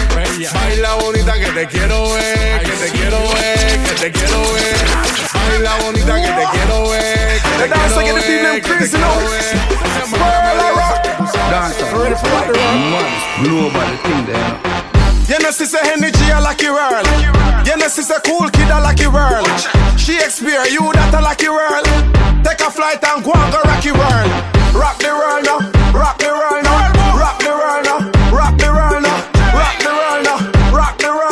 Baila 0.55 0.95
bonita 0.95 1.35
que 1.35 1.53
te 1.53 1.67
quiero 1.67 2.15
ver, 2.15 2.63
que 2.63 2.71
te 2.71 2.91
quiero 2.93 3.19
ver, 3.35 3.83
que 3.83 3.95
te 4.01 4.11
quiero 4.11 4.41
ver. 4.55 4.77
Baila 5.35 5.77
bonita 5.85 6.15
que 6.15 6.29
te 6.29 6.47
quiero 6.51 6.89
ver, 6.89 7.43
que 7.43 7.51
te 7.59 7.69
quiero 7.69 8.17
ver, 8.17 8.63
que 8.63 8.73
te 8.73 8.89
quiero 8.89 9.31
ver. 9.31 9.59
Nobody 13.43 13.97
think 13.99 14.27
that. 14.29 14.72
She 15.33 15.65
say 15.65 15.79
energy 15.93 16.29
a 16.29 16.41
lucky 16.41 16.69
world. 16.69 17.07
She 17.65 18.03
say 18.03 18.17
cool 18.27 18.51
kid 18.51 18.69
a 18.69 18.81
lucky 18.81 19.07
world. 19.07 19.49
Shakespeare, 19.97 20.67
you 20.69 20.93
that 20.93 21.15
a 21.15 21.23
lucky 21.25 21.49
world. 21.49 21.89
Take 22.45 22.61
a 22.61 22.69
flight 22.69 23.01
and 23.01 23.25
go 23.25 23.33
and 23.33 23.49
go 23.49 23.61
rocky 23.65 23.93
world. 23.93 24.29
Rock 24.77 24.99
the 25.01 25.09
world 25.09 25.45
now, 25.49 25.61
rock 25.97 26.19
the 26.19 26.29
world 26.29 26.65
now, 26.65 27.17
rock 27.17 27.39
the 27.41 27.49
world 27.49 27.85
now, 27.85 28.13
rock 28.29 28.59
the 28.61 28.69
world 28.77 29.01
now, 29.01 29.25
rock 29.57 29.77
the 29.81 29.89
world 29.89 30.21
now, 30.25 30.37
rock 30.77 30.99
the 30.99 31.09
world 31.09 31.32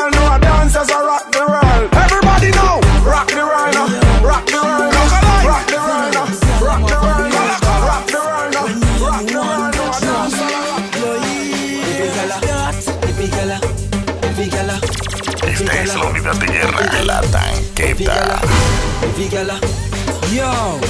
La 17.20 17.26
tanqueta. 17.28 18.40
Yo, 20.32 20.80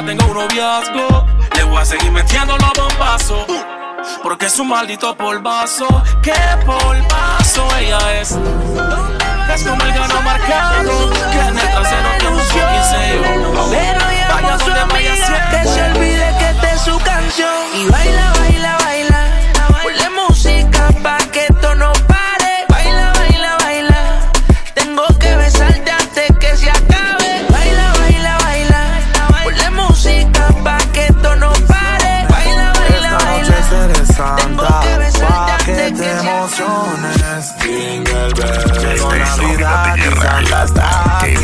ya 0.00 0.06
tenga 0.06 0.24
un 0.26 0.34
noviazgo, 0.34 1.26
le 1.56 1.62
voy 1.64 1.78
a 1.78 1.84
seguir 1.84 2.12
metiendo 2.12 2.56
los 2.56 2.72
bombazos. 2.72 3.46
Porque 4.22 4.46
es 4.46 4.58
un 4.58 4.68
maldito 4.68 5.14
polvazo. 5.16 5.86
¿Qué 6.22 6.34
polvazo 6.64 7.68
ella 7.78 8.20
es? 8.20 8.30
Es 9.54 9.64
como 9.64 9.82
el 9.82 9.92
gano 9.92 10.22
marcado. 10.22 11.10
Que 11.10 11.40
en 11.40 11.58
el 11.58 11.70
trasero 11.70 12.08
tiene 12.18 12.36
un 12.36 12.42
15 12.42 12.58
Pero 13.70 14.00
ya 14.12 14.28
Vaya 14.34 14.56
donde 14.56 14.72
vaya 14.72 14.82
amiga 14.82 15.50
que 15.50 15.68
se 15.68 15.74
siempre. 15.74 16.00
olvide 16.00 16.34
que 16.38 16.48
esta 16.50 16.72
es 16.72 16.80
su 16.82 16.98
canción 17.00 17.54
Y 17.74 17.88
baila, 17.90 18.32
baila, 18.38 18.76
baila 18.84 19.27
emociones 36.48 37.54
Jingle 37.60 38.32
Bell 38.34 38.72
Llegó 38.80 39.14
Navidad 39.14 39.96
y. 39.96 40.00
Santa 40.00 40.64
está 40.64 41.18
aquí. 41.18 41.36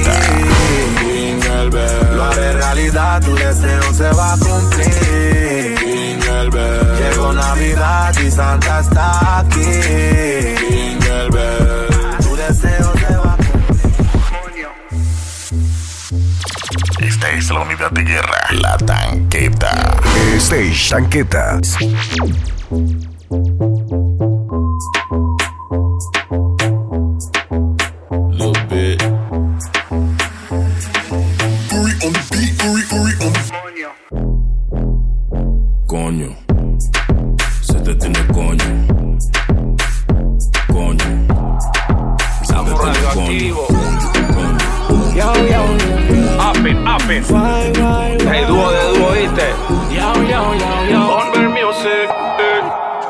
Jingle 1.00 1.70
Bell 1.70 2.16
Lo 2.16 2.24
haré 2.24 2.52
realidad, 2.54 3.22
tu 3.22 3.34
deseo 3.34 3.94
se 3.94 4.10
va 4.10 4.32
a 4.32 4.38
cumplir 4.38 5.78
Jingle 5.78 6.50
Bell 6.50 6.96
Llegó 6.96 7.32
Navidad 7.32 8.14
y 8.18 8.30
Santa 8.30 8.80
está 8.80 9.38
aquí 9.40 9.64
Jingle 10.68 11.30
Bell 11.30 11.88
Tu 12.22 12.36
deseo 12.36 12.92
se 12.96 13.16
va 13.16 13.32
a 13.32 13.36
cumplir 13.36 14.68
Esta 17.00 17.30
es 17.30 17.50
la 17.50 17.60
unidad 17.60 17.90
de 17.90 18.02
guerra. 18.02 18.48
La 18.52 18.76
tanqueta. 18.78 19.96
Esta 20.34 20.56
es 20.56 20.88
tanqueta. 20.88 21.58
Jamming. 47.04 47.24
Hey, 48.30 48.44
dúo 48.48 48.70
de 48.70 48.98
dúo, 48.98 49.10
¿viste? 49.12 49.52
Yao, 49.94 50.22
yao, 50.22 50.54
yao, 50.54 50.86
yao. 50.88 51.18
Conver 51.18 51.48
Music. 51.50 52.08
eh. 52.38 52.62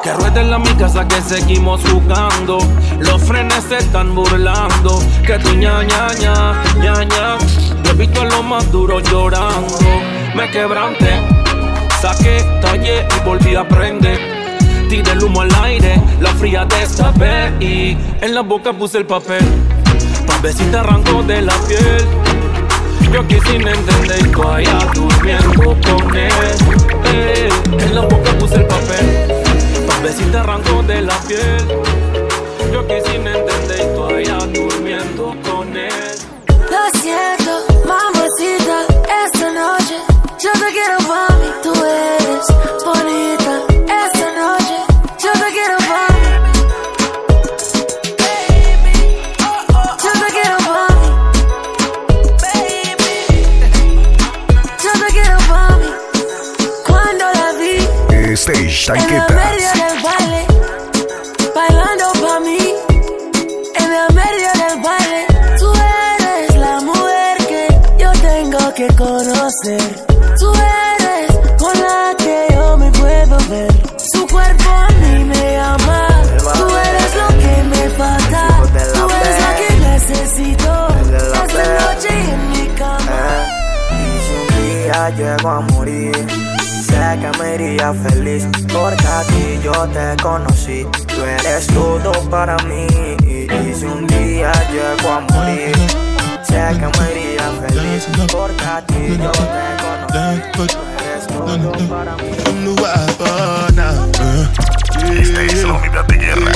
Que 0.02 0.12
rueden 0.12 0.50
la 0.50 0.58
mi 0.58 0.68
casa 0.74 1.06
que 1.06 1.20
seguimos 1.22 1.80
jugando. 1.88 2.58
Los 2.98 3.22
frenes 3.22 3.62
se 3.68 3.78
están 3.78 4.14
burlando. 4.14 4.98
Que 5.24 5.38
tu 5.38 5.50
ña, 5.54 5.82
ña, 5.84 6.08
ña, 6.20 6.62
ña, 6.80 7.04
ña. 7.04 7.38
Yo 7.84 7.90
he 7.90 7.94
visto 7.94 8.22
a 8.22 8.24
los 8.24 8.44
más 8.44 8.70
duros 8.72 9.02
llorando. 9.10 9.78
Me 10.34 10.50
quebranté. 10.50 11.20
Saqué, 12.00 12.44
tallé 12.60 13.06
y 13.16 13.24
volví 13.24 13.54
a 13.54 13.60
aprender. 13.60 14.18
Tiré 14.88 15.12
el 15.12 15.22
humo 15.24 15.40
al 15.40 15.54
aire, 15.62 16.00
la 16.20 16.30
fría 16.30 16.66
destapé 16.66 17.52
y 17.58 17.96
en 18.20 18.34
la 18.34 18.42
boca 18.42 18.72
puse 18.72 18.98
el 18.98 19.06
papel. 19.06 19.44
Pa' 20.26 20.38
ver 20.42 20.52
si 20.52 20.64
te 20.64 20.76
arrancó 20.76 21.22
de 21.22 21.40
la 21.42 21.54
piel. 21.66 22.04
Yo 23.14 23.20
aquí 23.20 23.38
sin 23.46 23.64
entender 23.64 24.22
allá 24.44 24.78
durmiendo 24.92 25.76
con 25.86 26.16
él. 26.16 26.32
Eh, 27.14 27.48
en 27.78 27.94
la 27.94 28.00
boca 28.00 28.36
puse 28.40 28.56
el 28.56 28.66
papel. 28.66 29.06
Pa' 29.86 30.08
si 30.08 30.24
te 30.24 30.36
arrancó 30.36 30.82
de 30.82 31.00
la 31.02 31.16
piel. 31.20 31.64
Yo 32.72 32.80
aquí 32.80 32.94
sin 33.08 33.24
entender 33.24 33.86
allá 34.04 34.38
durmiendo 34.52 35.32
con 35.48 35.76
él. 35.76 36.10
Lo 36.48 37.00
siento, 37.00 37.64
mamacita, 37.86 38.78
esta 39.24 39.52
noche 39.52 40.14
yo 40.44 40.50
te 40.52 40.72
quiero 40.72 40.83
feliz. 87.78 88.46
Porque 88.72 89.06
a 89.06 89.22
ti 89.22 89.58
yo 89.62 89.72
te 89.88 90.16
conocí, 90.22 90.86
tú 91.08 91.22
eres 91.22 91.66
todo 91.68 92.12
para 92.30 92.56
mí. 92.64 92.86
Y 93.24 93.74
si 93.74 93.84
un 93.84 94.06
día 94.06 94.52
llego 94.70 95.10
a 95.12 95.20
morir, 95.20 95.76
sé 96.42 96.60
que 96.78 96.86
me 96.98 97.10
iría 97.12 97.50
feliz. 97.66 98.06
Porque 98.32 98.64
a 98.64 98.80
ti 98.86 99.18
yo 99.22 99.32
te 99.32 99.38
conocí, 99.82 100.40
tú 100.52 100.62
eres 101.04 101.26
todo 101.26 101.72
para 101.88 102.16
mí. 102.16 102.30
Esta 105.20 105.42
es 105.42 105.64
la 105.64 105.72
unidad 105.74 106.04
de 106.06 106.16
guerra. 106.16 106.52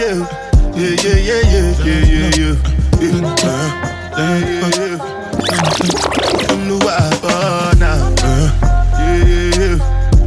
La 0.00 0.38
yeah, 0.78 0.94
yeah, 1.02 1.18
yeah, 1.18 1.42
yeah, 1.42 1.68
yeah, 1.84 2.02
yeah, 2.06 2.30
yeah. 2.38 2.54
yeah. 3.00 3.18
Uh, 3.38 3.66
uh, 4.14 4.36
yeah, 4.38 4.70
yeah. 4.78 4.96
I'm 6.50 6.60
the 6.68 6.76
wife 6.84 7.24
uh, 7.24 7.74
now. 7.78 7.98
Uh, 8.22 8.46
yeah, 8.98 9.58
yeah, 9.58 9.74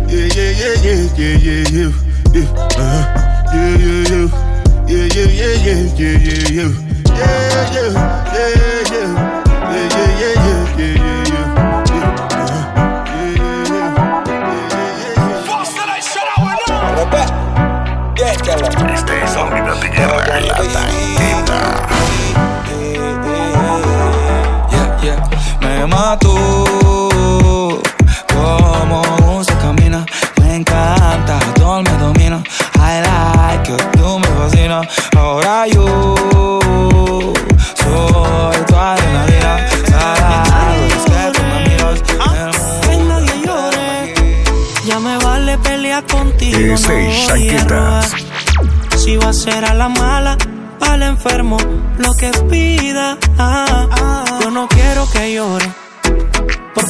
yeah, 0.10 0.28
yeah, 0.36 0.52
yeah, 0.60 0.76
yeah, 0.84 1.02
yeah, 1.18 1.36
yeah, 1.38 1.64
yeah, 1.72 1.92
yeah. 2.34 2.48
Uh, 2.78 3.02
yeah, 3.54 3.76
yeah, 3.80 4.04
yeah, 4.12 4.28
yeah, 4.88 5.08
yeah, 5.08 5.30
yeah, 5.32 5.58
yeah, 5.62 6.20
yeah, 6.32 6.70
yeah, 6.70 6.80
yeah, 7.72 7.88
yeah, 8.34 8.56
yeah. 8.56 8.71
Me 26.02 26.08
mató 26.08 26.34
como 28.34 29.44
se 29.44 29.54
camina. 29.58 30.04
Me 30.42 30.56
encanta, 30.56 31.38
todo 31.54 31.84
me 31.84 31.92
domina. 32.00 32.42
I 32.76 33.02
like 33.06 33.70
you, 33.70 33.78
tú 33.92 34.18
me 34.18 34.28
fascinas. 34.28 34.88
Ahora 35.16 35.68
yo 35.68 36.60
soy 37.76 38.66
tu 38.66 38.76
adrenalina. 38.76 39.68
Cada 39.92 40.72
vez 40.74 41.04
que 41.06 41.22
tú 41.36 41.42
me 41.44 41.70
miras, 41.70 42.02
Que 42.82 42.98
nadie 42.98 43.36
llore. 43.46 44.44
Ya 44.84 45.00
me 45.00 45.18
vale 45.20 45.60
pelear 45.60 46.04
contigo. 46.08 46.58
No 46.58 47.30
voy 47.30 47.50
a 47.50 47.64
robar. 47.66 48.04
Si 48.98 49.18
va 49.18 49.30
a 49.30 49.34
ser 49.34 49.66
a 49.66 49.76
la 49.76 49.88
mala, 49.88 50.36
al 50.80 51.04
enfermo, 51.04 51.58
lo 52.00 52.12
que 52.16 52.32
pida. 52.50 52.71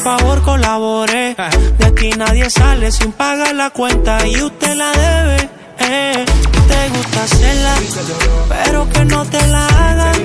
Favor, 0.01 0.41
colabore. 0.41 1.35
De 1.77 1.85
aquí 1.85 2.09
nadie 2.11 2.49
sale 2.49 2.91
sin 2.91 3.11
pagar 3.11 3.53
la 3.55 3.69
cuenta 3.69 4.25
y 4.27 4.41
usted 4.41 4.75
la 4.75 4.91
debe. 4.91 5.49
Eh, 5.79 6.25
te 6.67 6.89
gusta 6.89 7.23
hacerla, 7.23 7.75
pero 8.49 8.89
que 8.89 9.05
no 9.05 9.25
te 9.25 9.47
la 9.47 9.65
hagan. 9.67 10.17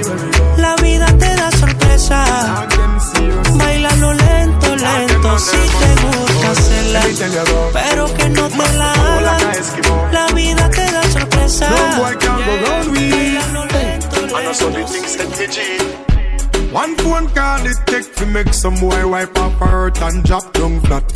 La 0.57 0.77
vida 0.77 1.07
te 1.19 1.37
da 1.37 1.51
sorpresa. 1.51 2.67
Bailalo 3.55 4.12
lento, 4.15 4.77
lento. 4.77 5.39
Si 5.39 5.57
te 5.57 5.91
gusta 6.05 6.51
hacerla, 6.51 7.01
pero 7.73 8.15
que 8.15 8.29
no 8.31 8.49
te 8.49 8.73
la 8.75 8.93
hagan. 8.93 9.41
La 10.12 10.27
vida 10.29 10.71
te 10.71 10.91
da 10.91 11.03
sorpresa. 11.11 11.69
Bailalo 11.99 13.65
lento, 13.67 14.17
I 15.37 16.16
One 16.73 16.95
phone 16.97 17.29
call 17.29 17.67
it 17.67 17.77
take 17.87 18.15
to 18.17 18.27
make 18.27 18.53
some 18.53 18.75
boy 18.77 19.09
wipe 19.09 19.37
her 19.37 19.51
hurt 19.51 20.03
and 20.03 20.25
drop 20.25 20.53
down 20.53 20.81
flat. 20.81 21.13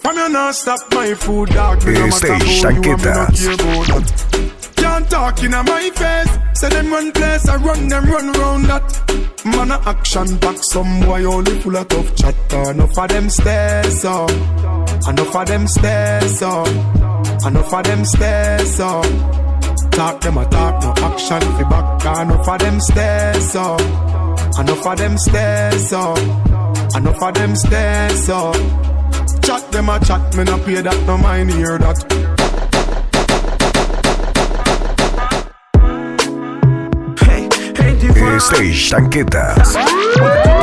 From 0.00 0.16
you 0.16 0.28
not 0.28 0.54
stop 0.54 0.80
my 0.92 1.14
food, 1.14 1.48
dog. 1.50 1.84
Me 1.84 1.94
no 1.94 2.06
matter 2.06 2.34
who 2.34 2.50
you 2.50 2.64
are, 2.64 2.72
me 2.72 2.80
no 2.80 2.82
care 2.82 2.94
about 2.94 3.86
that. 3.88 4.72
Can't 4.76 5.10
talk 5.10 5.42
in 5.42 5.50
my 5.50 5.90
face. 5.90 6.60
Say 6.60 6.68
them 6.68 6.90
run 6.90 7.12
place, 7.12 7.48
I 7.48 7.56
run 7.56 7.88
them 7.88 8.04
run 8.04 8.32
round 8.32 8.64
that. 8.66 9.44
Man 9.44 9.70
a 9.72 9.80
action 9.86 10.36
back, 10.38 10.56
some 10.58 11.00
boy 11.00 11.24
only 11.24 11.58
full 11.60 11.76
of 11.76 11.88
tough 11.88 12.14
chatter. 12.16 12.70
Enough 12.70 12.98
of 12.98 13.08
them 13.08 13.28
stairs 13.28 14.04
up, 14.04 14.30
enough 15.08 15.36
of 15.36 15.46
them 15.46 15.66
stairs 15.66 16.42
up, 16.42 16.68
enough 17.44 17.74
of 17.74 17.84
them 17.84 18.04
stairs 18.04 18.80
up. 18.80 19.43
Talk 19.94 20.20
them 20.22 20.38
a 20.38 20.44
talk, 20.46 20.82
no 20.82 20.92
action 21.06 21.40
fi 21.40 21.62
back. 21.70 22.04
Enough 22.04 22.48
of 22.48 22.58
them 22.58 22.80
stairs 22.80 23.54
up, 23.54 23.80
enough 24.58 24.86
of 24.86 24.98
them 24.98 25.16
stairs 25.16 25.92
up, 25.92 26.18
enough 26.96 27.22
of 27.22 27.34
them 27.34 27.54
stairs 27.54 28.28
up. 28.28 28.56
Chat 29.42 29.70
them 29.70 29.88
a 29.88 30.00
chat, 30.00 30.36
me 30.36 30.44
no 30.44 30.58
pay 30.58 30.80
that, 30.82 31.06
no 31.06 31.16
mind 31.16 31.52
hear 31.52 31.78
that. 31.78 32.24
Stage 38.40 38.90
Tanquetas. 38.90 40.53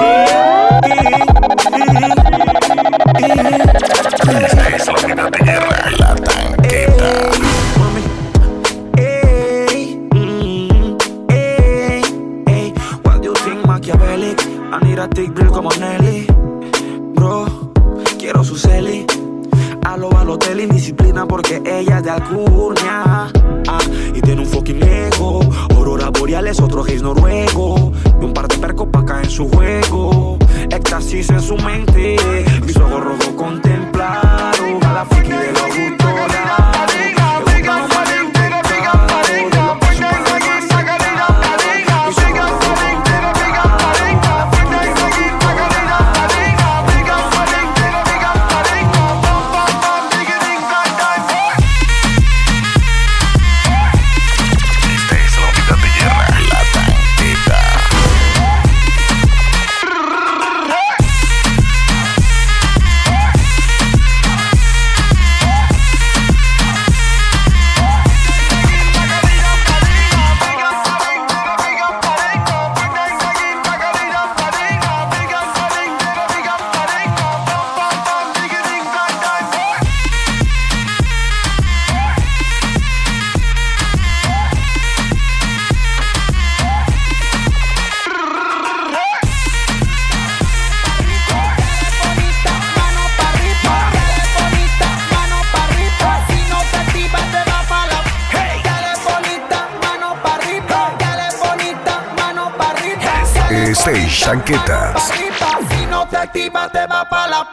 Stage 104.31 104.43
Tanquetas. 104.45 105.11
Si 105.69 105.85
no 105.87 106.07
te 106.07 106.15
activas, 106.15 106.71
te 106.71 106.87
va 106.87 107.03
pa' 107.09 107.27
la. 107.27 107.45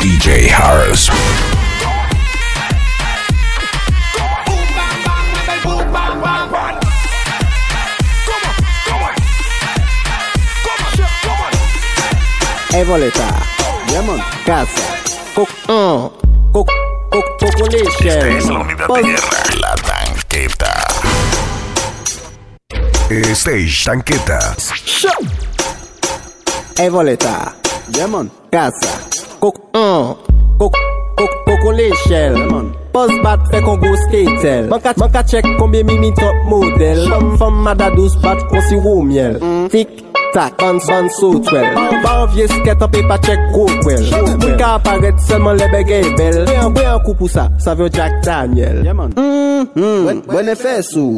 DJ 0.00 0.52
Harris. 0.52 1.10
Lemon, 13.92 14.20
casa, 14.44 14.82
cook, 15.34 15.48
uh, 15.68 16.08
cook, 16.52 16.70
cook, 17.10 17.24
Stage 23.06 23.84
Tanqueta. 23.84 24.56
Hey, 26.76 26.90
boleta. 26.90 27.54
Demon. 27.88 28.28
Casa. 28.50 28.98
Cook. 29.38 29.70
Uh. 29.72 30.14
Cook. 30.58 30.74
Cook. 31.16 31.30
Cook. 31.46 31.74
l'échelle. 31.76 32.34
Demon. 32.34 32.72
Pose 32.92 33.12
bat 33.22 33.38
fait 33.52 33.62
qu'on 33.62 33.76
go 33.76 33.94
skatel. 33.94 34.66
Manka, 34.66 34.92
manka 34.96 35.22
check 35.22 35.44
combien 35.56 35.84
mimi 35.84 36.12
top 36.14 36.34
model. 36.46 37.08
Femme, 37.08 37.38
femme, 37.38 37.62
mada 37.62 37.90
douce 37.92 38.16
bat 38.16 38.38
qu'on 38.50 38.60
si 38.62 38.74
miel. 38.74 39.38
Mm. 39.40 39.68
Tic 39.68 40.05
sak, 40.36 40.52
ban 40.58 40.78
ban 40.88 41.08
sot 41.18 41.52
wel 41.52 41.66
Ban 42.04 42.26
vie 42.32 42.46
sket 42.48 42.82
an 42.84 42.90
pe 42.92 43.00
pa 43.08 43.16
chek 43.24 43.40
kouk 43.54 43.86
wel 43.86 44.04
Mwen 44.36 44.54
ka 44.60 44.68
aparet 44.76 45.16
selman 45.28 45.54
le 45.60 45.66
begey 45.72 46.04
bel 46.18 46.38
Mwen 46.44 46.88
an 46.92 47.00
kou 47.04 47.14
pou 47.16 47.28
sa, 47.32 47.44
sa 47.62 47.70
vyo 47.78 47.86
Jack 47.92 48.12
Daniel. 48.26 48.76
Mwen 49.76 50.48
e 50.52 50.54
fes 50.60 50.88
ou 51.00 51.12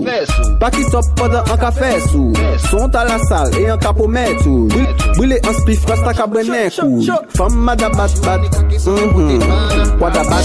Pakisop 0.63 1.07
poda 1.19 1.41
an 1.51 1.59
ka 1.61 1.71
fes 1.75 2.07
ou 2.15 2.31
Sont 2.69 2.95
a 2.95 3.03
la 3.09 3.19
sal 3.27 3.49
e 3.59 3.61
an 3.73 3.81
ka 3.83 3.91
pou 3.97 4.07
met 4.11 4.39
Bwile 5.19 5.37
an 5.43 5.55
spif 5.63 5.81
rasta 5.91 6.13
ka 6.19 6.25
brenen 6.31 6.71
kou 6.79 7.03
Fam 7.35 7.53
mada 7.67 7.89
bat 7.99 8.13
bat 8.23 8.41
Wada 9.99 10.23
bat 10.31 10.31
bat 10.31 10.43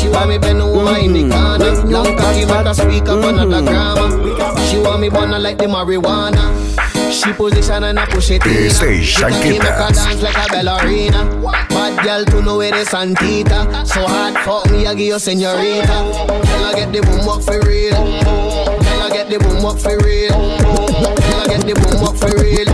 She 4.69 4.77
want 4.79 5.01
me 5.01 5.09
burn 5.09 5.31
like 5.43 5.57
the 5.57 5.65
marijuana. 5.65 6.72
She 7.11 7.31
position 7.33 7.83
and 7.83 7.99
I 7.99 8.05
push 8.05 8.31
it 8.31 8.45
in. 8.45 8.69
She 8.69 9.23
make 9.23 9.61
her 9.63 9.91
dance 9.91 10.21
like 10.21 10.35
a 10.37 10.47
ballerina. 10.51 11.25
Bad 11.69 12.03
girl 12.03 12.25
to 12.25 12.41
know 12.41 12.57
where 12.57 12.71
the 12.71 12.85
Santita. 12.85 13.85
So 13.85 14.05
hard 14.07 14.35
fuck 14.45 14.69
me, 14.71 14.85
I 14.85 14.93
give 14.93 15.07
you 15.07 15.19
senorita. 15.19 15.87
Girl, 15.87 16.65
I 16.65 16.73
get 16.75 16.91
the 16.91 17.01
boom 17.01 17.27
up 17.29 17.41
for 17.43 17.59
real. 17.67 17.93
Girl, 17.93 19.01
I 19.01 19.09
get 19.11 19.29
the 19.29 19.39
boom 19.39 19.65
up 19.65 19.79
for 19.79 19.97
real. 20.03 20.31
Girl, 20.31 21.41
I 21.41 21.47
get 21.47 21.65
the 21.65 21.73
boom 21.75 22.03
up 22.03 22.15
for 22.17 22.33
real. 22.41 22.65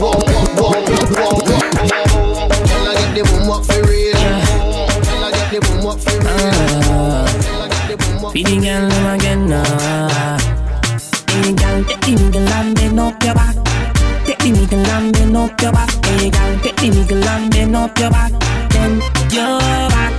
Boom, 0.00 0.20
boom, 0.56 0.78
boom, 0.84 1.04
boom, 1.14 1.36
boom. 1.44 1.60
Girl, 2.68 2.88
I 2.88 2.94
get 2.98 3.12
the 3.14 3.22
boom 3.24 3.50
up 3.50 3.64
for 3.64 3.82
real. 3.88 4.14
Girl, 4.14 5.24
I 5.24 5.30
get 5.32 5.48
the 5.52 5.58
boom 5.60 5.86
up 5.86 5.98
for 6.00 6.18
real. 6.18 6.24
Feeding 8.32 8.62
girl 8.62 8.88
bend 17.74 17.90
up 17.90 17.98
your 17.98 18.10
back. 18.10 18.30
Bend 18.70 19.02
your 19.32 19.58
back. 19.90 20.14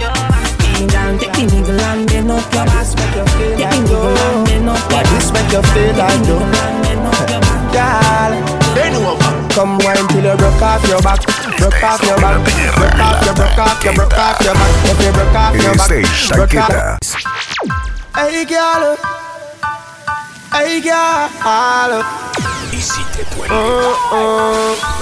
Hey 0.76 0.88
girl, 0.88 1.18
take 1.18 1.32
the 1.32 1.44
nigga 1.48 1.80
and 1.80 2.08
bend 2.08 2.32
up 2.32 2.54
your 2.54 2.66
back. 2.66 2.86
Take 2.86 3.14
the 3.16 3.24
nigga 3.24 3.70
and 3.72 4.46
bend 4.46 4.70
up 4.70 4.92
your 4.92 5.04
back. 5.04 5.06
this 5.16 5.32
make 5.32 5.52
you 5.52 5.64
feel 5.72 5.96
like 5.96 6.22
though? 6.28 6.44
Girl, 7.72 8.32
bend 8.76 8.96
over. 9.00 9.32
Come 9.56 9.78
wine 9.80 10.08
till 10.12 10.26
you 10.26 10.36
broke 10.36 10.62
off 10.62 10.84
your 10.88 11.02
back, 11.02 11.24
broke 11.58 11.84
off 11.84 12.04
your 12.04 12.20
back, 12.20 12.44
broke 12.76 13.00
off 13.00 13.24
your, 13.24 13.34
broke 13.36 13.58
off 13.58 13.84
your, 13.86 13.94
broke 13.94 14.18
off 14.20 14.44
your 14.44 14.54
back. 14.54 14.76
If 14.84 15.00
you 15.00 15.12
broke 15.16 15.36
off 15.36 15.56
your 15.56 15.76
back, 15.76 15.90
broke 16.36 16.56
off. 16.56 17.00
Hey 18.16 18.44
girl, 18.44 18.98
hey 20.52 20.82
girl. 20.82 22.04
Y 22.74 22.82
si 22.82 23.02
te 23.16 23.24
duele, 23.34 23.54
Uh-uh. 23.56 24.95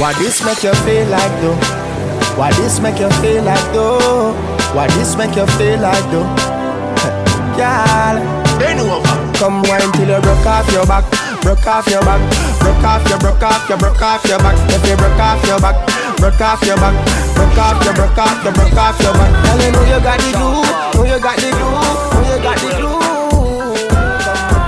Why 0.00 0.12
this 0.14 0.42
make 0.42 0.62
you 0.64 0.72
feel 0.82 1.06
like 1.08 1.34
though? 1.42 1.54
Why 2.34 2.50
this 2.56 2.80
make 2.80 2.98
you 2.98 3.10
feel 3.20 3.44
like 3.44 3.72
though? 3.72 4.32
Why 4.72 4.88
this 4.96 5.14
make 5.16 5.36
you 5.36 5.46
feel 5.58 5.80
like 5.80 6.02
though? 6.10 6.26
Girl, 7.54 8.16
bend 8.58 8.80
over. 8.80 9.16
Come 9.36 9.62
wine 9.68 9.92
till 9.92 10.08
you 10.08 10.20
broke 10.20 10.46
off 10.46 10.70
your 10.72 10.86
back, 10.86 11.04
broke 11.42 11.66
off 11.66 11.86
your 11.86 12.00
back, 12.00 12.20
broke 12.58 12.82
off 12.82 13.06
your, 13.08 13.18
broke 13.18 13.42
off 13.42 13.68
your, 13.68 13.78
broke 13.78 14.00
off 14.00 14.24
your 14.24 14.38
back. 14.38 14.56
If 14.72 14.82
you 14.88 14.96
broke 14.96 15.20
off 15.20 15.44
your 15.46 15.60
back, 15.60 15.76
broke 16.16 16.40
off 16.40 16.62
your 16.64 16.76
back, 16.76 16.96
broke 17.36 17.58
off 17.58 17.84
your, 17.84 17.94
broke 17.94 18.18
off 18.18 18.44
your, 18.44 18.52
broke 18.54 18.72
off 18.72 18.98
your 18.98 19.12
back. 19.12 19.30
Girl, 19.44 19.60
you 19.60 19.72
know 19.72 19.84
you 19.92 20.00
got 20.00 20.18
the 20.18 20.32
glue, 20.32 20.64
know 20.96 21.04
you 21.04 21.20
got 21.20 21.36
the 21.36 21.50
glue, 21.52 21.68
know 21.68 22.22
you 22.32 22.38
got 22.42 22.56
the 22.56 22.70
glue. 22.80 22.96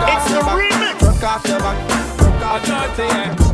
It's 0.05 0.27
the 0.29 0.41
remix. 0.53 1.01
Broke 1.01 1.25
off 1.25 1.47
your 1.49 1.59
back, 1.59 1.79
broke 2.18 2.45
off 2.45 2.68
your 2.68 2.77
back. 3.09 3.54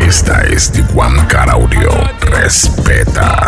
Esta 0.00 0.42
es 0.42 0.72
de 0.72 0.82
Juan 0.82 1.26
Car 1.26 1.50
Audio. 1.50 1.90
Respeta. 2.20 3.46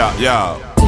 Yeah, 0.00 0.16
yeah, 0.18 0.79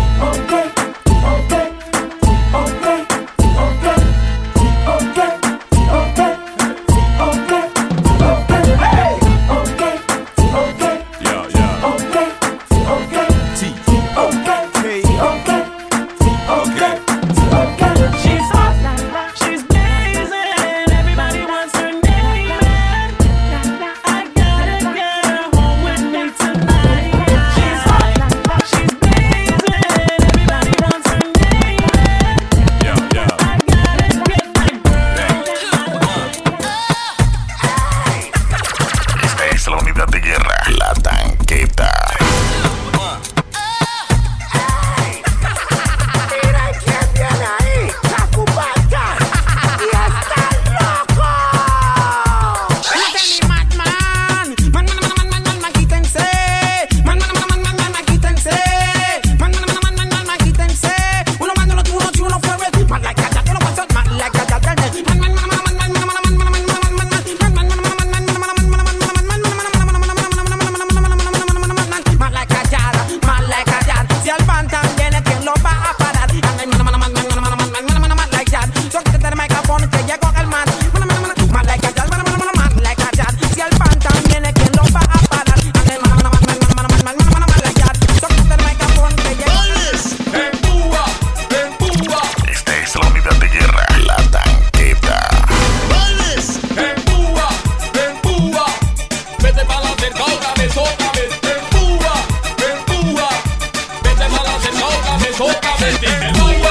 toca, 105.47 105.76
vete, 105.78 106.07
me 106.18 106.32
voy. 106.40 106.62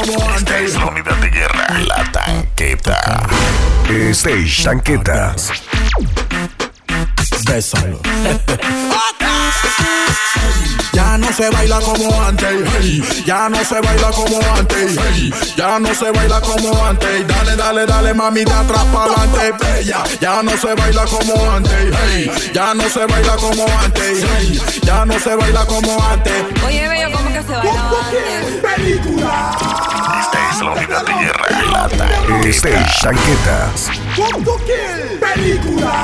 Baila 0.00 0.36
Esta 0.36 0.58
es 0.58 0.74
la 0.74 0.86
unidad 0.86 1.16
de 1.16 1.30
guerra, 1.30 1.78
la 1.86 2.12
tanqueta. 2.12 3.26
Stage 4.10 4.62
tanqueta. 4.64 5.34
Bésalo. 7.46 8.00
Ya 10.98 11.16
no 11.16 11.32
se 11.32 11.48
baila 11.50 11.78
como 11.78 12.22
antes, 12.22 12.68
hey. 12.80 13.22
ya 13.24 13.48
no 13.48 13.64
se 13.64 13.80
baila 13.80 14.10
como 14.10 14.40
antes, 14.56 14.98
hey. 15.00 15.32
ya 15.56 15.78
no 15.78 15.94
se 15.94 16.10
baila 16.10 16.40
como 16.40 16.84
antes. 16.84 17.26
Dale, 17.26 17.54
dale, 17.54 17.86
dale, 17.86 18.14
mami, 18.14 18.44
de 18.44 18.52
atrás 18.52 18.84
para 18.92 19.12
adelante, 19.12 19.64
bella. 19.64 20.02
Ya 20.20 20.42
no 20.42 20.56
se 20.56 20.74
baila 20.74 21.04
como 21.04 21.52
antes, 21.52 21.94
hey. 22.02 22.50
ya 22.52 22.74
no 22.74 22.88
se 22.88 23.06
baila 23.06 23.36
como 23.36 23.66
antes, 23.80 24.24
ya 24.82 25.04
no 25.06 25.18
se 25.20 25.36
baila 25.36 25.64
como 25.66 26.04
antes. 26.04 26.44
Oye, 26.66 26.88
bello, 26.88 27.16
¿cómo 27.16 27.32
que 27.32 27.42
se 27.42 27.52
bailaba 27.52 28.00
antes? 28.04 28.54
Esta 28.56 29.77
la 30.74 31.88
tanqueta. 31.88 32.48
Stage 32.48 33.00
tanqueta. 33.02 33.70
Película 35.20 35.94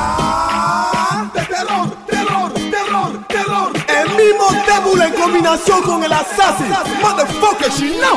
de 1.35 1.41
terror, 1.45 1.97
terror, 2.07 2.53
terror, 2.71 3.11
terror. 3.29 3.73
El 3.89 4.09
mismo 4.11 4.47
Devil 4.67 5.03
en 5.03 5.13
combinación 5.15 5.83
con 5.83 6.05
el 6.05 6.13
Assassin. 6.13 6.73
Motherfucker, 7.03 7.71
she 7.71 7.99
know. 7.99 8.17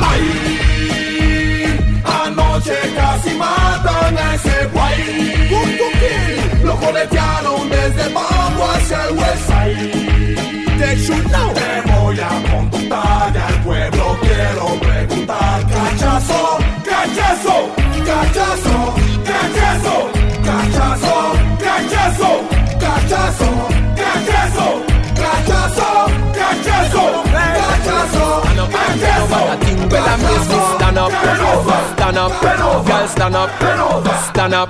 Ay, 0.00 0.22
anoche 2.04 2.76
casi 2.96 3.34
matan 3.34 4.18
a 4.18 4.34
ese 4.34 4.66
guay. 4.72 5.48
Lo 6.62 6.76
coletearon 6.76 7.70
desde 7.70 8.04
abajo 8.04 8.70
hacia 8.74 9.04
el 9.06 9.12
west 9.14 9.46
side. 9.46 10.08
Te 10.78 10.94
voy 11.92 12.20
a 12.20 12.47
cachazo, 18.48 18.96
cachazo, 19.24 19.96
cachazo, 20.44 21.16
cachazo, 21.60 22.30
cachazo, 22.80 23.50
cachazo, 23.94 24.68
cachazo, 25.14 25.88
cachazo, 26.32 27.04
cachazo, 27.84 28.26
Well, 29.90 30.04
I 30.04 30.16
miss 30.16 30.48
me 30.48 30.58
stand 30.76 30.98
up, 30.98 31.12
stand 31.96 32.18
up, 32.18 32.32
girl 32.86 33.08
stand 33.08 33.34
up, 33.34 33.50
stand 34.28 34.54
up. 34.54 34.68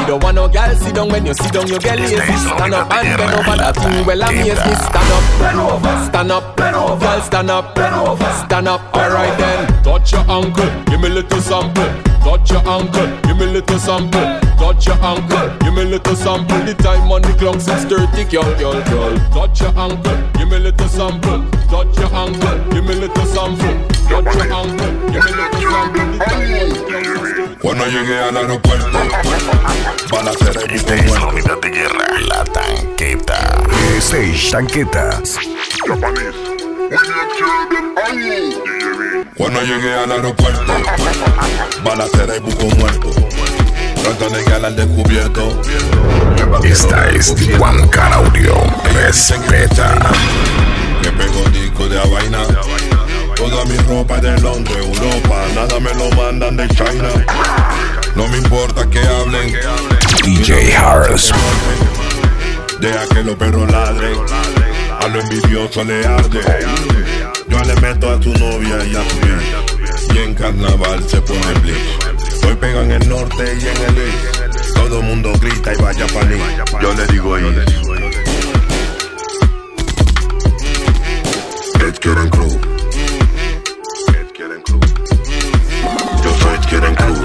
You 0.00 0.06
don't 0.06 0.22
want 0.22 0.36
no 0.36 0.48
girl 0.48 0.74
sit 0.76 0.94
down 0.94 1.08
when 1.08 1.26
you 1.26 1.34
sit 1.34 1.52
down, 1.52 1.66
you 1.66 1.78
get 1.78 1.98
lazy. 1.98 2.16
Stand 2.16 2.74
up 2.74 2.90
and 2.90 3.18
bend 3.18 3.34
over 3.34 3.56
that 3.56 3.76
thing. 3.76 4.06
Well, 4.06 4.22
I 4.22 4.32
miss 4.32 4.60
me 4.64 4.74
stand 4.74 5.12
up, 5.12 5.24
stand 6.08 6.32
up, 6.32 6.56
girl 6.56 7.20
stand 7.20 7.50
up, 7.50 7.76
stand 8.44 8.68
up. 8.68 8.94
Alright 8.96 9.36
then, 9.38 9.82
touch 9.82 10.12
your 10.12 10.24
ankle, 10.30 10.70
give 10.86 11.00
me 11.00 11.08
a 11.08 11.10
little 11.20 11.40
sample. 11.40 11.88
Touch 12.26 12.50
your 12.50 12.66
ankle, 12.66 13.06
give 13.22 13.36
me 13.36 13.44
a 13.44 13.52
little 13.52 13.78
sample. 13.78 14.40
Touch 14.58 14.86
your 14.86 14.96
ankle, 14.96 15.56
give 15.60 15.74
me 15.74 15.82
a 15.82 15.84
little 15.84 16.16
sample. 16.16 16.58
The 16.64 16.74
time 16.74 17.12
on 17.12 17.22
the 17.22 17.32
clock 17.38 17.60
six 17.60 17.84
thirty, 17.84 18.24
girl, 18.24 18.42
girl, 18.58 18.82
girl. 18.90 19.16
Touch 19.30 19.60
your 19.60 19.78
ankle, 19.78 20.16
give 20.34 20.48
me 20.48 20.56
a 20.56 20.60
little 20.60 20.88
sample. 20.88 21.44
Touch 21.70 21.96
your 21.98 22.12
ankle, 22.14 22.72
give 22.72 22.84
me 22.84 22.94
little 22.94 23.28
sample. 23.28 23.60
Touch 23.60 23.60
your 23.60 23.70
ankle, 23.74 23.76
give 23.76 23.76
me 23.76 23.86
little 23.86 23.86
sample. 23.86 23.95
Cuando 27.60 27.86
llegué 27.86 28.20
al 28.20 28.36
aeropuerto, 28.36 28.98
van 30.10 30.28
a 30.28 30.30
hacer 30.30 30.56
el 30.64 30.74
Esta 30.74 30.94
es 30.94 31.12
la 31.12 31.26
unidad 31.26 31.60
de 31.60 31.70
guerra, 31.70 32.20
la 32.28 32.44
tanqueta. 32.44 33.62
Stage 33.98 34.50
tanqueta. 34.50 35.20
Cuando 39.36 39.62
llegué 39.62 39.94
al 39.94 40.12
aeropuerto, 40.12 40.72
van 41.84 42.00
a 42.00 42.04
hacer 42.04 42.30
el 42.30 42.40
buco 42.40 42.66
muerto. 42.76 43.10
Tratan 44.02 44.32
de 44.32 44.44
ganar 44.44 44.64
al 44.66 44.76
descubierto. 44.76 45.62
Esta 46.62 47.10
es 47.10 47.34
Juan 47.58 47.88
Caraudio. 47.88 48.54
Respeta. 48.94 49.98
Que 51.02 51.10
pego 51.10 51.42
disco 51.50 51.88
de 51.88 51.98
a 51.98 52.04
vaina. 52.04 52.38
Toda 53.36 53.64
mi 53.66 53.76
ropa 53.76 54.16
es 54.16 54.22
de 54.22 54.40
Londres, 54.40 54.76
Europa. 54.78 55.44
Nada 55.54 55.78
me 55.80 55.92
lo 55.94 56.10
mandan 56.16 56.56
de 56.56 56.68
China. 56.68 57.08
No 58.14 58.26
me 58.28 58.38
importa 58.38 58.88
que 58.88 58.98
hablen. 59.00 59.54
DJ 60.24 60.74
Harris. 60.74 61.32
Deja 62.80 63.06
que 63.08 63.22
los 63.22 63.36
perros 63.36 63.70
ladren. 63.70 64.16
A 65.00 65.08
lo 65.08 65.20
envidioso 65.20 65.84
le 65.84 66.04
arde. 66.06 66.40
Yo 67.48 67.60
le 67.60 67.74
meto 67.76 68.10
a 68.10 68.18
tu 68.18 68.32
novia 68.34 68.84
y 68.84 68.96
a 68.96 69.02
tu 69.06 69.16
hija. 69.18 70.14
Y 70.14 70.18
en 70.18 70.34
carnaval 70.34 71.04
se 71.08 71.20
pone 71.20 71.52
bleach. 71.62 72.44
Hoy 72.46 72.56
pego 72.56 72.80
en 72.80 72.92
el 72.92 73.08
norte 73.08 73.56
y 73.60 73.68
en 73.68 73.76
el 73.76 73.98
este. 73.98 74.72
Todo 74.74 75.00
el 75.00 75.04
mundo 75.04 75.32
grita 75.40 75.72
y 75.72 75.76
vaya 75.82 76.06
pa' 76.06 76.24
mí. 76.24 76.36
Yo 76.80 76.94
le 76.94 77.06
digo 77.06 77.34
ahí. 77.34 77.44
Ed 81.80 81.94
Keren 81.98 82.30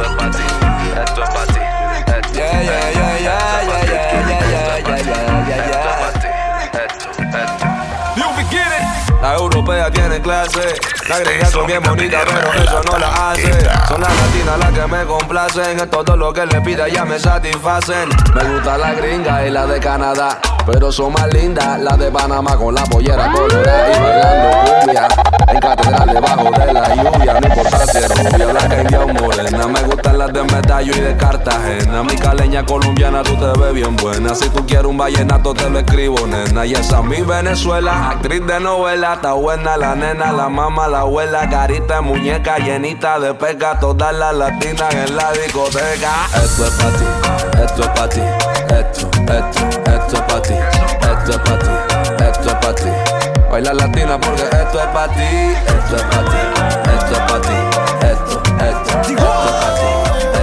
Keren 0.01 0.31
Crew. 0.31 1.31
Yeah, 2.33 2.61
yeah, 2.61 2.89
yeah, 2.91 3.19
yeah, 3.19 3.61
yeah, 3.61 3.85
yeah, 3.85 4.09
yeah, 4.11 4.41
yeah, 4.41 4.79
yeah, 4.79 4.89
yeah, 4.89 5.47
yeah, 5.47 5.69
yeah. 5.69 6.11
You. 8.15 8.25
La 9.21 9.35
europea 9.35 9.91
tiene 9.91 10.19
clase, 10.19 10.73
la 11.07 11.19
gringa 11.19 11.45
son 11.45 11.67
bien 11.67 11.83
bonitas, 11.83 12.23
pero 12.25 12.51
eso 12.53 12.81
no 12.91 12.97
la 12.97 13.31
hace. 13.31 13.51
Son 13.87 14.01
las 14.01 14.09
latinas 14.09 14.57
las 14.57 14.71
que 14.71 14.87
me 14.87 15.05
complacen, 15.05 15.79
en 15.79 15.89
todo 15.89 16.17
lo 16.17 16.33
que 16.33 16.47
le 16.47 16.59
pida 16.61 16.87
ya 16.87 17.05
me 17.05 17.19
satisfacen. 17.19 18.09
Me 18.33 18.43
gusta 18.43 18.79
la 18.79 18.93
gringa 18.93 19.45
y 19.45 19.51
la 19.51 19.67
de 19.67 19.79
Canadá, 19.79 20.39
pero 20.65 20.91
son 20.91 21.13
más 21.13 21.31
lindas 21.31 21.79
las 21.79 21.99
de 21.99 22.09
Panamá 22.09 22.57
con 22.57 22.73
la 22.73 22.83
pollera 22.85 23.31
colorada 23.31 23.89
y 23.89 23.99
bailando 24.01 24.57
cumbia. 24.79 25.07
En 25.47 25.59
catedral 25.59 26.09
debajo 26.09 26.51
de 26.51 26.73
la 26.73 26.95
lluvia, 26.95 27.39
es 27.97 28.09
rubia, 28.09 28.45
blanca, 28.47 29.05
morena. 29.21 29.67
Me 29.67 29.81
gustan 29.83 30.17
las 30.17 30.33
de 30.33 30.43
Medallo 30.43 30.93
y 30.95 30.99
de 30.99 31.15
Cartagena. 31.17 32.03
Mi 32.03 32.15
caleña 32.15 32.65
colombiana, 32.65 33.23
tú 33.23 33.35
te 33.35 33.59
ves 33.59 33.73
bien 33.73 33.95
buena. 33.95 34.33
Si 34.35 34.49
tú 34.49 34.65
quieres 34.65 34.85
un 34.85 34.97
vallenato, 34.97 35.53
te 35.53 35.69
lo 35.69 35.79
escribo, 35.79 36.25
nena. 36.27 36.65
Y 36.65 36.73
esa 36.73 36.99
es 36.99 37.05
mi 37.05 37.21
Venezuela, 37.21 38.11
actriz 38.11 38.45
de 38.45 38.59
novela. 38.59 39.15
Está 39.15 39.33
buena 39.33 39.77
la 39.77 39.95
nena, 39.95 40.31
la 40.31 40.49
mamá, 40.49 40.87
la 40.87 41.01
abuela. 41.01 41.49
Carita 41.49 41.95
de 41.95 42.01
muñeca 42.01 42.57
llenita 42.57 43.19
de 43.19 43.33
peca. 43.33 43.79
Todas 43.79 44.13
las 44.13 44.33
latinas 44.33 44.93
en 44.93 45.15
la 45.15 45.31
discoteca. 45.31 46.27
Esto 46.43 46.65
es 46.65 46.71
pa' 46.71 46.91
ti, 46.97 47.05
esto 47.63 47.81
es 47.81 47.89
pa' 47.89 48.09
ti. 48.09 48.21
Esto, 48.71 49.09
esto, 49.21 49.91
esto 49.91 50.15
es 50.15 50.21
pa' 50.21 50.41
ti. 50.41 50.53
Esto 51.11 51.31
es 51.31 51.37
pa' 51.37 51.59
ti, 51.59 52.23
esto 52.23 52.49
es 52.49 52.55
pa' 52.55 52.75
ti. 52.75 52.89
Baila 53.51 53.73
latina 53.73 54.19
porque 54.19 54.43
esto 54.43 54.79
es 54.79 54.87
pa' 54.87 55.07
ti. 55.09 55.55
Esto 55.67 55.95
es 55.97 56.03
pa' 56.03 56.23
ti, 56.25 56.80
esto 57.11 57.23
es 57.23 57.31
pa' 57.31 57.41
ti. 57.41 58.07
Esto, 58.07 58.41
esto, 58.59 58.99
esto 58.99 59.11
es 59.11 59.21
pa' 59.21 60.31
ti. 60.33 60.40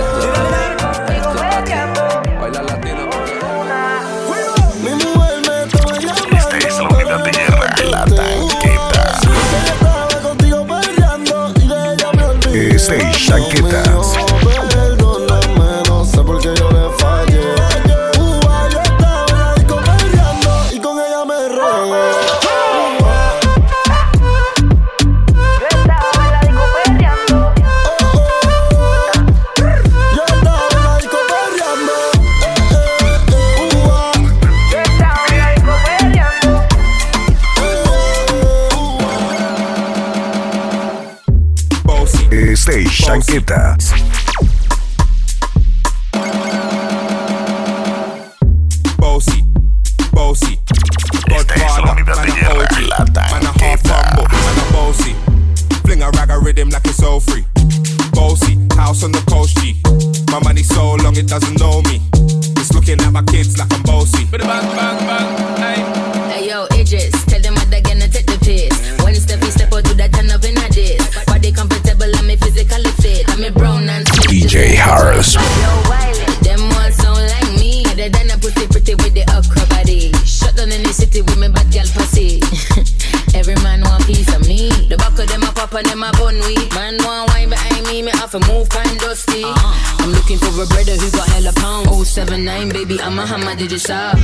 I'm 90.59 90.67
looking 90.67 90.75
for 90.75 90.81
a 90.81 90.85
brother 90.85 91.01
who 91.01 91.11
got 91.13 91.29
hella 91.29 91.53
pound. 91.53 92.07
079, 92.07 92.69
baby, 92.71 93.01
I'm 93.01 93.17
a 93.19 93.25
hammer, 93.25 93.55
did 93.55 93.71
you 93.71 93.79
stop? 93.79 94.19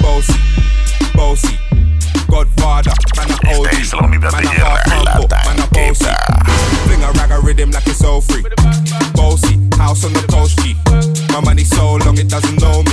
Bossy, 0.00 0.34
bossy. 1.14 1.56
Godfather, 2.28 2.92
man 3.16 3.30
a 3.30 3.56
OG. 3.56 3.66
Esta 3.66 3.80
es 3.80 3.92
la 3.94 4.06
unidad 4.06 4.30
de 4.30 4.36
Man 4.36 4.46
a 4.46 4.50
guerra, 4.52 4.68
half 4.68 5.04
la 5.04 5.12
humble, 5.12 5.28
man 5.46 5.60
a 5.60 5.66
bossy. 5.72 6.04
tanqueta. 6.04 6.84
Fling 6.84 7.02
a 7.02 7.10
rag 7.12 7.30
a 7.30 7.40
rhythm 7.40 7.70
like 7.70 7.86
it's 7.86 8.04
all 8.04 8.20
free. 8.20 8.44
Bossy, 9.14 9.56
house 9.78 10.04
on 10.04 10.12
the 10.12 10.26
coast 10.28 10.58
G. 10.60 10.76
My 11.32 11.40
money 11.40 11.64
so 11.64 11.96
long 12.04 12.18
it 12.18 12.28
doesn't 12.28 12.60
know 12.60 12.82
me. 12.82 12.92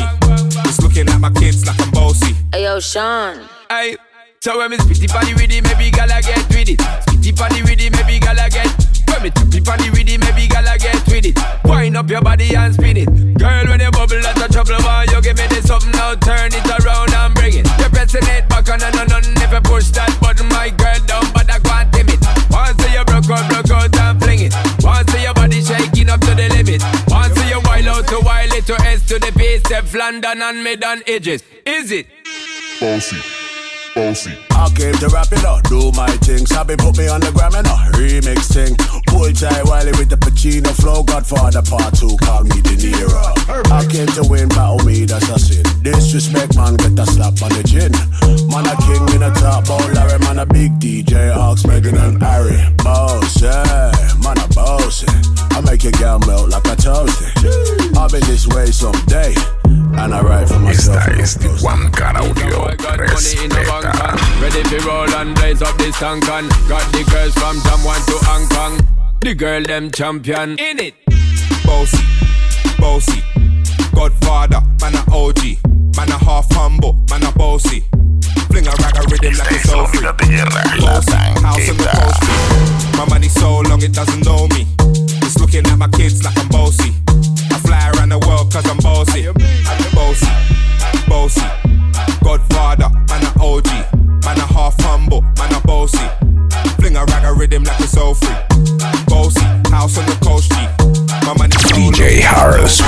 It's 0.63 0.81
looking 0.81 1.09
at 1.09 1.19
my 1.19 1.31
kids 1.31 1.67
like 1.67 1.79
I'm 1.81 1.91
bossy. 1.91 2.33
Ayo, 2.53 2.79
Sean. 2.79 3.41
Hey, 3.69 3.97
so 4.39 4.57
when 4.57 4.71
me 4.71 4.77
spitty 4.77 5.09
party 5.09 5.33
with 5.33 5.51
it, 5.51 5.63
maybe 5.63 5.91
gala 5.91 6.21
get 6.21 6.47
with 6.47 6.69
it. 6.69 6.79
Spitty 6.79 7.35
party 7.35 7.61
with 7.61 7.81
it, 7.81 7.91
maybe 7.91 8.19
gala 8.19 8.49
get. 8.49 8.84
When 9.25 9.33
me 9.33 9.41
tippy 9.41 9.65
party 9.65 9.89
with 9.89 10.05
it, 10.05 10.21
maybe 10.21 10.45
gala 10.45 10.77
get 10.77 11.01
with 11.09 11.25
it. 11.25 11.33
Wind 11.65 11.97
up 11.97 12.07
your 12.11 12.21
body 12.21 12.53
and 12.53 12.75
spin 12.75 12.97
it. 12.97 13.09
Girl, 13.41 13.65
when 13.65 13.81
you 13.81 13.89
bubble, 13.89 14.21
that's 14.21 14.37
a 14.37 14.47
trouble. 14.53 14.77
Why 14.85 15.07
you 15.09 15.19
give 15.19 15.35
me 15.37 15.47
this 15.49 15.65
something 15.65 15.89
now? 15.97 16.13
Turn 16.13 16.53
it 16.53 16.61
around 16.61 17.09
and 17.09 17.33
bring 17.33 17.57
it. 17.57 17.65
You're 17.81 17.89
pressing 17.89 18.21
it 18.21 18.47
back 18.47 18.69
on 18.69 18.83
and 18.83 18.93
on 18.93 19.09
and 19.09 19.25
if 19.41 19.49
you 19.49 19.61
push 19.65 19.89
that 19.97 20.13
button, 20.21 20.45
my 20.49 20.69
girl 20.69 21.01
down, 21.09 21.25
but 21.33 21.49
I 21.49 21.57
can't 21.57 21.89
tame 21.89 22.13
it. 22.13 22.21
Once 22.53 22.77
you 22.85 23.01
broke 23.01 23.25
out, 23.33 23.49
broke 23.49 23.71
out 23.73 23.97
and 23.97 24.21
fling 24.21 24.45
it. 24.45 24.53
Once 24.85 25.09
your 25.17 25.33
body 25.33 25.61
shaking 25.61 26.09
up 26.13 26.21
to 26.21 26.37
the 26.37 26.45
limit. 26.53 26.85
Once 27.09 27.33
you 27.49 27.57
wild 27.65 27.87
out 27.89 28.05
to 28.13 28.21
wild 28.21 28.53
it 28.53 28.69
to 28.69 28.77
S 28.85 29.09
to 29.09 29.17
the 29.17 29.33
base, 29.33 29.65
London 29.95 30.37
and 30.37 30.63
mid 30.63 30.83
on 30.83 31.01
edges. 31.07 31.41
Is 31.65 31.89
it? 31.89 32.05
Bossy, 32.79 33.17
bossy. 33.95 34.37
I 34.51 34.69
came 34.75 34.93
to 34.99 35.07
rap 35.09 35.31
it 35.31 35.43
up, 35.45 35.63
do 35.63 35.91
my 35.95 36.11
thing. 36.21 36.45
Sabi 36.45 36.75
put 36.75 36.97
me 36.97 37.07
on 37.07 37.21
the 37.21 37.31
gram 37.31 37.55
and 37.55 37.65
a 37.65 37.75
remix 37.95 38.51
thing. 38.51 38.75
Pull 39.07 39.31
tight 39.31 39.63
Wiley 39.65 39.95
with 39.97 40.09
the 40.09 40.17
Pacino 40.17 40.69
flow. 40.75 41.01
Godfather 41.01 41.63
part 41.63 41.95
two, 41.95 42.15
call 42.21 42.43
me 42.43 42.61
De 42.61 42.75
Niro. 42.75 43.23
I 43.71 43.87
came 43.87 44.11
to 44.19 44.23
win, 44.27 44.49
battle 44.49 44.83
me, 44.85 45.05
that's 45.05 45.29
a 45.29 45.39
sin. 45.39 45.63
Disrespect, 45.81 46.55
man, 46.55 46.75
get 46.75 46.99
a 46.99 47.05
slap 47.07 47.41
on 47.41 47.49
the 47.55 47.63
chin. 47.63 47.91
Man, 48.51 48.67
a 48.67 48.75
king 48.83 49.07
in 49.15 49.23
a 49.23 49.31
top 49.33 49.65
bowl, 49.65 49.79
Larry, 49.95 50.19
man, 50.19 50.39
a 50.39 50.45
big 50.45 50.77
DJ, 50.77 51.33
Hawks, 51.33 51.65
Megan 51.65 51.97
and 51.97 52.21
Harry. 52.21 52.59
Boss, 52.83 53.41
yeah, 53.41 53.91
man, 54.21 54.37
a 54.37 54.47
boss. 54.53 55.05
I 55.55 55.61
make 55.61 55.83
your 55.83 55.93
girl 55.93 56.19
melt 56.27 56.49
like 56.49 56.67
a 56.67 56.75
toasty. 56.75 57.31
I'll 57.95 58.09
be 58.09 58.19
this 58.27 58.45
way 58.47 58.67
someday. 58.71 59.33
And 59.97 60.13
I 60.13 60.21
write 60.21 60.49
for 60.49 60.59
myself. 60.59 60.97
Esta 61.07 61.21
es 61.21 61.35
de 61.35 61.47
up 65.65 65.77
this 65.77 65.99
got 65.99 66.85
the 66.93 67.03
girls 67.11 67.33
from 67.33 67.57
to 67.57 68.15
Hong 68.25 68.47
Kong. 68.49 68.79
The 69.21 69.33
girl 69.33 69.63
them 69.63 69.89
champion 69.91 70.57
in 70.59 70.79
it. 70.79 70.93
Bossy, 71.65 72.03
bossy. 72.77 73.21
Godfather, 73.93 74.61
man 74.81 74.95
a 74.95 75.03
OG. 75.11 75.57
Man 75.97 76.09
a 76.09 76.17
half 76.17 76.45
humble, 76.51 76.93
man 77.09 77.23
a 77.23 77.31
bossy. 77.31 77.81
Fling 78.49 78.67
a 78.67 78.73
rag 78.81 78.97
a 78.97 79.01
rhythm 79.09 79.33
like 79.33 79.51
it's 79.51 79.71
all 79.71 79.87
free. 79.87 80.05
House 80.05 81.69
in 81.69 81.77
the 81.77 81.89
coast 81.93 82.97
My 82.97 83.05
money 83.09 83.29
so 83.29 83.59
long 83.61 83.81
it 83.81 83.93
doesn't 83.93 84.25
know 84.25 84.47
me. 84.49 84.67
It's 85.25 85.39
looking 85.39 85.65
at 85.65 85.77
my 85.77 85.87
kids 85.89 86.23
like 86.23 86.37
I'm 86.37 86.47
bossy. 86.49 86.93
I 87.51 87.57
fly 87.59 87.91
around 87.95 88.09
the 88.09 88.19
world 88.19 88.53
cause 88.53 88.67
I'm 88.69 88.77
bossy. 88.77 89.25
Bossy, 89.95 90.29
bossy. 91.07 91.47
Godfather, 92.23 92.89
man 93.09 93.23
a 93.25 93.31
OG. 93.41 93.94
Man 94.25 94.39
a 94.39 94.47
half 94.53 94.75
humble, 94.81 95.21
man 95.21 95.53
a 95.53 95.61
bossy. 95.61 95.99
Fling 96.79 96.97
a 96.97 97.05
rag 97.05 97.23
a 97.25 97.33
rhythm 97.33 97.63
like 97.63 97.79
it's 97.79 97.95
all 97.95 98.15
free. 98.15 98.35
Bossy, 99.05 99.39
house 99.69 99.99
on 99.99 100.05
the 100.07 100.17
coast 100.23 100.51
G. 100.51 100.57
My 101.27 101.37
money 101.37 101.55
so 101.55 101.75
DJ 101.75 102.21
Harris. 102.21 102.81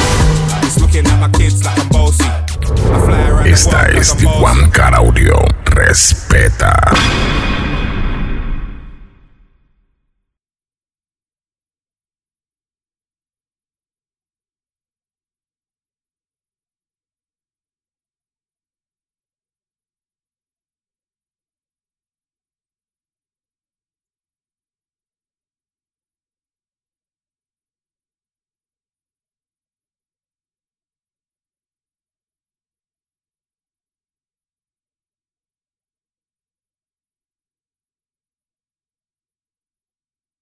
It's 0.65 0.79
looking 0.79 1.05
at 1.05 1.19
my 1.19 1.29
kids 1.37 1.63
like 1.63 1.77
I'm 1.77 1.89
bossy. 1.89 2.23
I 2.25 3.05
fly 3.05 3.29
around 3.29 3.43
the 3.43 3.51
Esta 3.51 3.95
es 3.95 4.11
I'm 4.13 4.41
bossy. 4.41 4.71
Caraudio. 4.71 5.47
Respeta. 5.65 7.56